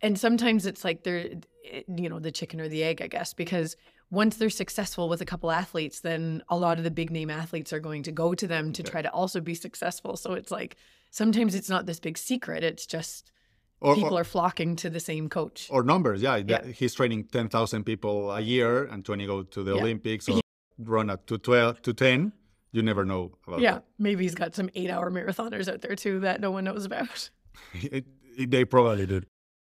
[0.00, 1.40] And sometimes it's like they're, eh,
[1.70, 3.76] Eh, you know, the chicken or the egg, I guess, because
[4.10, 7.72] once they're successful with a couple athletes, then a lot of the big name athletes
[7.72, 10.16] are going to go to them to try to also be successful.
[10.16, 10.76] So it's like
[11.10, 12.64] sometimes it's not this big secret.
[12.64, 13.32] It's just
[13.80, 15.68] Or, people or, are flocking to the same coach.
[15.70, 16.36] or numbers, yeah.
[16.36, 16.64] Yeah.
[16.66, 19.80] He's training 10,000 people a year, and 20 go to the Yeah.
[19.82, 20.40] Olympics or
[20.78, 22.32] run to 12 to 10.
[22.72, 26.20] You never know about Yeah, maybe he's got some eight hour marathoners out there too
[26.20, 27.30] that no one knows about.
[27.74, 28.04] It,
[28.36, 29.26] it- they probably did.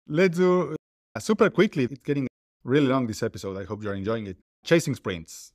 [0.07, 0.75] Let's do
[1.16, 1.86] Uh, super quickly.
[1.86, 2.28] It's getting
[2.63, 3.57] really long this episode.
[3.57, 4.38] I hope you're enjoying it.
[4.63, 5.53] Chasing sprints.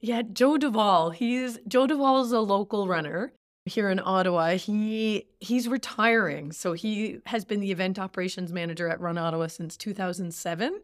[0.00, 1.10] Yeah, Joe Duvall.
[1.10, 3.32] He's Joe Duvall is a local runner
[3.64, 4.50] here in Ottawa.
[4.50, 9.76] He he's retiring, so he has been the event operations manager at Run Ottawa since
[9.76, 10.80] 2007,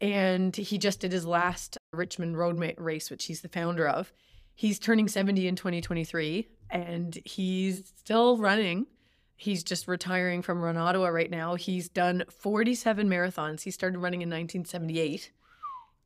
[0.00, 4.12] and he just did his last Richmond Road race, which he's the founder of.
[4.54, 8.86] He's turning 70 in 2023, and he's still running.
[9.40, 11.54] He's just retiring from Run Ottawa right now.
[11.54, 13.62] He's done 47 marathons.
[13.62, 15.32] He started running in 1978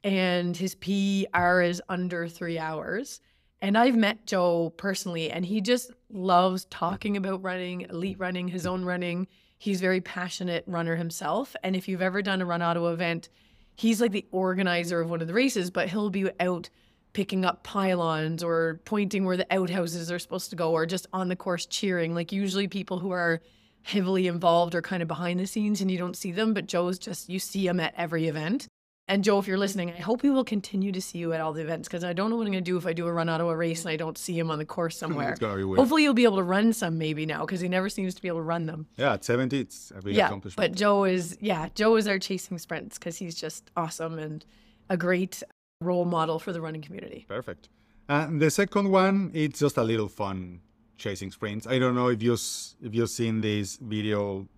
[0.04, 3.20] and his PR is under three hours.
[3.62, 8.66] And I've met Joe personally, and he just loves talking about running, elite running, his
[8.66, 9.26] own running.
[9.56, 11.56] He's very passionate runner himself.
[11.64, 13.30] And if you've ever done a Run Ottawa event,
[13.74, 16.68] he's like the organizer of one of the races, but he'll be out
[17.14, 21.28] picking up pylons or pointing where the outhouses are supposed to go or just on
[21.28, 22.14] the course cheering.
[22.14, 23.40] Like usually people who are
[23.82, 26.98] heavily involved are kind of behind the scenes and you don't see them, but Joe's
[26.98, 28.66] just you see him at every event.
[29.06, 31.52] And Joe, if you're listening, I hope we will continue to see you at all
[31.52, 33.12] the events because I don't know what I'm going to do if I do a
[33.12, 35.32] Run Ottawa race and I don't see him on the course somewhere.
[35.32, 35.78] It's gonna be weird.
[35.78, 38.28] Hopefully, you'll be able to run some maybe now because he never seems to be
[38.28, 38.86] able to run them.
[38.96, 40.72] Yeah, at 70, it's a big yeah, accomplishment.
[40.72, 44.44] but Joe is yeah, Joe is our chasing sprints because he's just awesome and
[44.88, 45.42] a great
[45.80, 47.24] role model for the running community.
[47.28, 47.68] Perfect.
[48.08, 50.60] And the second one, it's just a little fun
[50.96, 51.66] chasing sprints.
[51.66, 54.48] I don't know if you if you've seen this video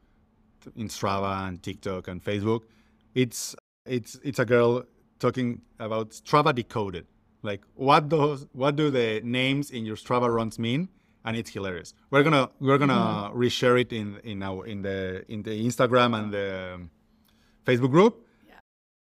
[0.75, 2.63] in Strava and TikTok and Facebook.
[3.15, 3.55] It's
[3.85, 4.85] it's it's a girl
[5.19, 7.07] talking about Strava decoded.
[7.43, 10.89] Like what does what do the names in your Strava runs mean?
[11.25, 11.95] And it's hilarious.
[12.11, 13.39] We're gonna we're gonna mm-hmm.
[13.39, 16.81] reshare it in in our in the in the Instagram and the
[17.65, 18.27] Facebook group.
[18.47, 18.55] Yeah.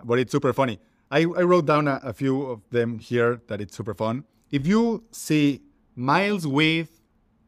[0.04, 0.80] But it's super funny.
[1.12, 4.24] I, I wrote down a, a few of them here that it's super fun.
[4.50, 5.62] If you see
[5.96, 6.90] miles with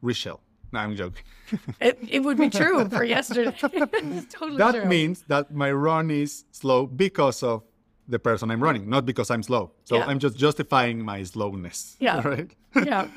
[0.01, 0.41] Richelle,
[0.71, 1.23] no, I'm joking.
[1.79, 3.51] It, it would be true for yesterday.
[3.61, 4.85] totally that true.
[4.85, 7.63] means that my run is slow because of
[8.07, 9.71] the person I'm running, not because I'm slow.
[9.85, 10.05] So Yeah.
[10.07, 11.95] I'm just justifying my slowness.
[11.99, 12.21] Yeah.
[12.27, 12.51] Right.
[12.75, 13.07] yeah,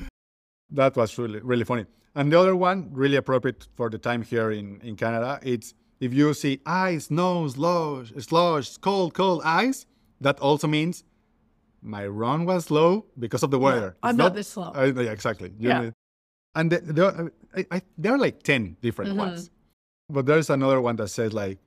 [0.71, 1.85] that was really really funny.
[2.15, 6.13] And the other one, really appropriate for the time here in, in Canada, it's if
[6.13, 9.85] you see ice, snow, slush, slush, cold, cold ice,
[10.21, 11.03] that also means
[11.81, 13.95] my run was slow because of the weather.
[14.03, 14.71] I'm It's not this slow.
[14.75, 15.53] Uh, yeah, exactly.
[15.59, 15.81] You Yeah.
[15.81, 15.93] need-
[16.55, 19.19] and the, there, are- I, I, there are like 10 different Mm-hmm.
[19.19, 19.51] ones.
[20.09, 21.59] But there's another one that says, like,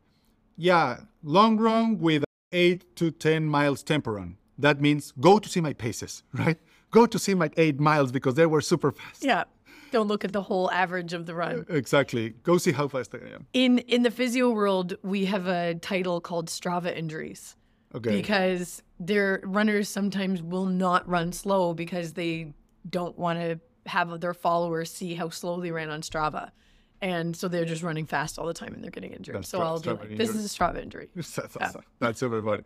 [0.56, 4.36] yeah, long run with 8 to 10 miles tempo run.
[4.58, 6.58] That means go to see my paces, right?
[6.90, 9.22] Go to see my 8 miles because they were super fast.
[9.24, 9.44] Yeah.
[9.92, 11.66] Don't look at the whole average of the run.
[11.68, 12.30] Exactly.
[12.44, 13.46] Go see how fast I am.
[13.52, 17.56] In in the physio world, we have a title called Strava injuries.
[17.94, 18.10] Okay.
[18.16, 22.52] because their runners sometimes will not run slow because they
[22.88, 26.50] don't want to have their followers see how slow they ran on Strava.
[27.02, 29.36] And so they're just running fast all the time and they're getting injured.
[29.36, 31.08] That's so Stra- I'll be like, this is a Strava injury.
[31.14, 32.62] that's, that's, that's super funny.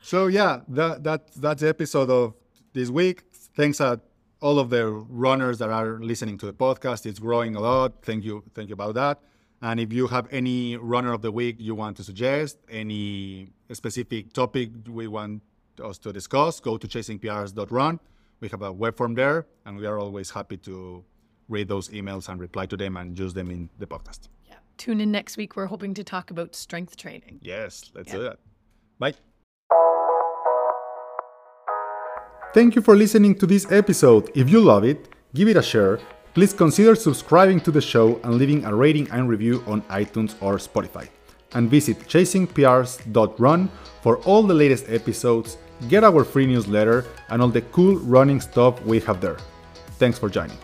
[0.00, 2.34] So yeah, that that that's the episode of
[2.72, 3.22] this week.
[3.54, 4.00] Thanks to
[4.40, 7.06] all of the runners that are listening to the podcast.
[7.06, 8.02] It's growing a lot.
[8.02, 9.20] Thank you, thank you about that.
[9.62, 14.32] And if you have any runner of the week you want to suggest, any specific
[14.32, 15.42] topic we want
[15.82, 18.00] us to discuss, go to chasingprs.run.
[18.40, 21.04] We have a web form there, and we are always happy to
[21.48, 24.28] read those emails and reply to them and use them in the podcast.
[24.46, 24.56] Yeah.
[24.76, 25.56] Tune in next week.
[25.56, 27.40] We're hoping to talk about strength training.
[27.42, 28.38] Yes, let's do that.
[28.98, 29.14] Bye.
[32.54, 34.30] Thank you for listening to this episode.
[34.34, 35.98] If you love it, give it a share.
[36.34, 40.56] Please consider subscribing to the show and leaving a rating and review on iTunes or
[40.56, 41.08] Spotify.
[41.52, 43.70] And visit chasingprs.run
[44.02, 45.56] for all the latest episodes,
[45.88, 49.38] get our free newsletter, and all the cool running stuff we have there.
[49.98, 50.58] Thanks for joining.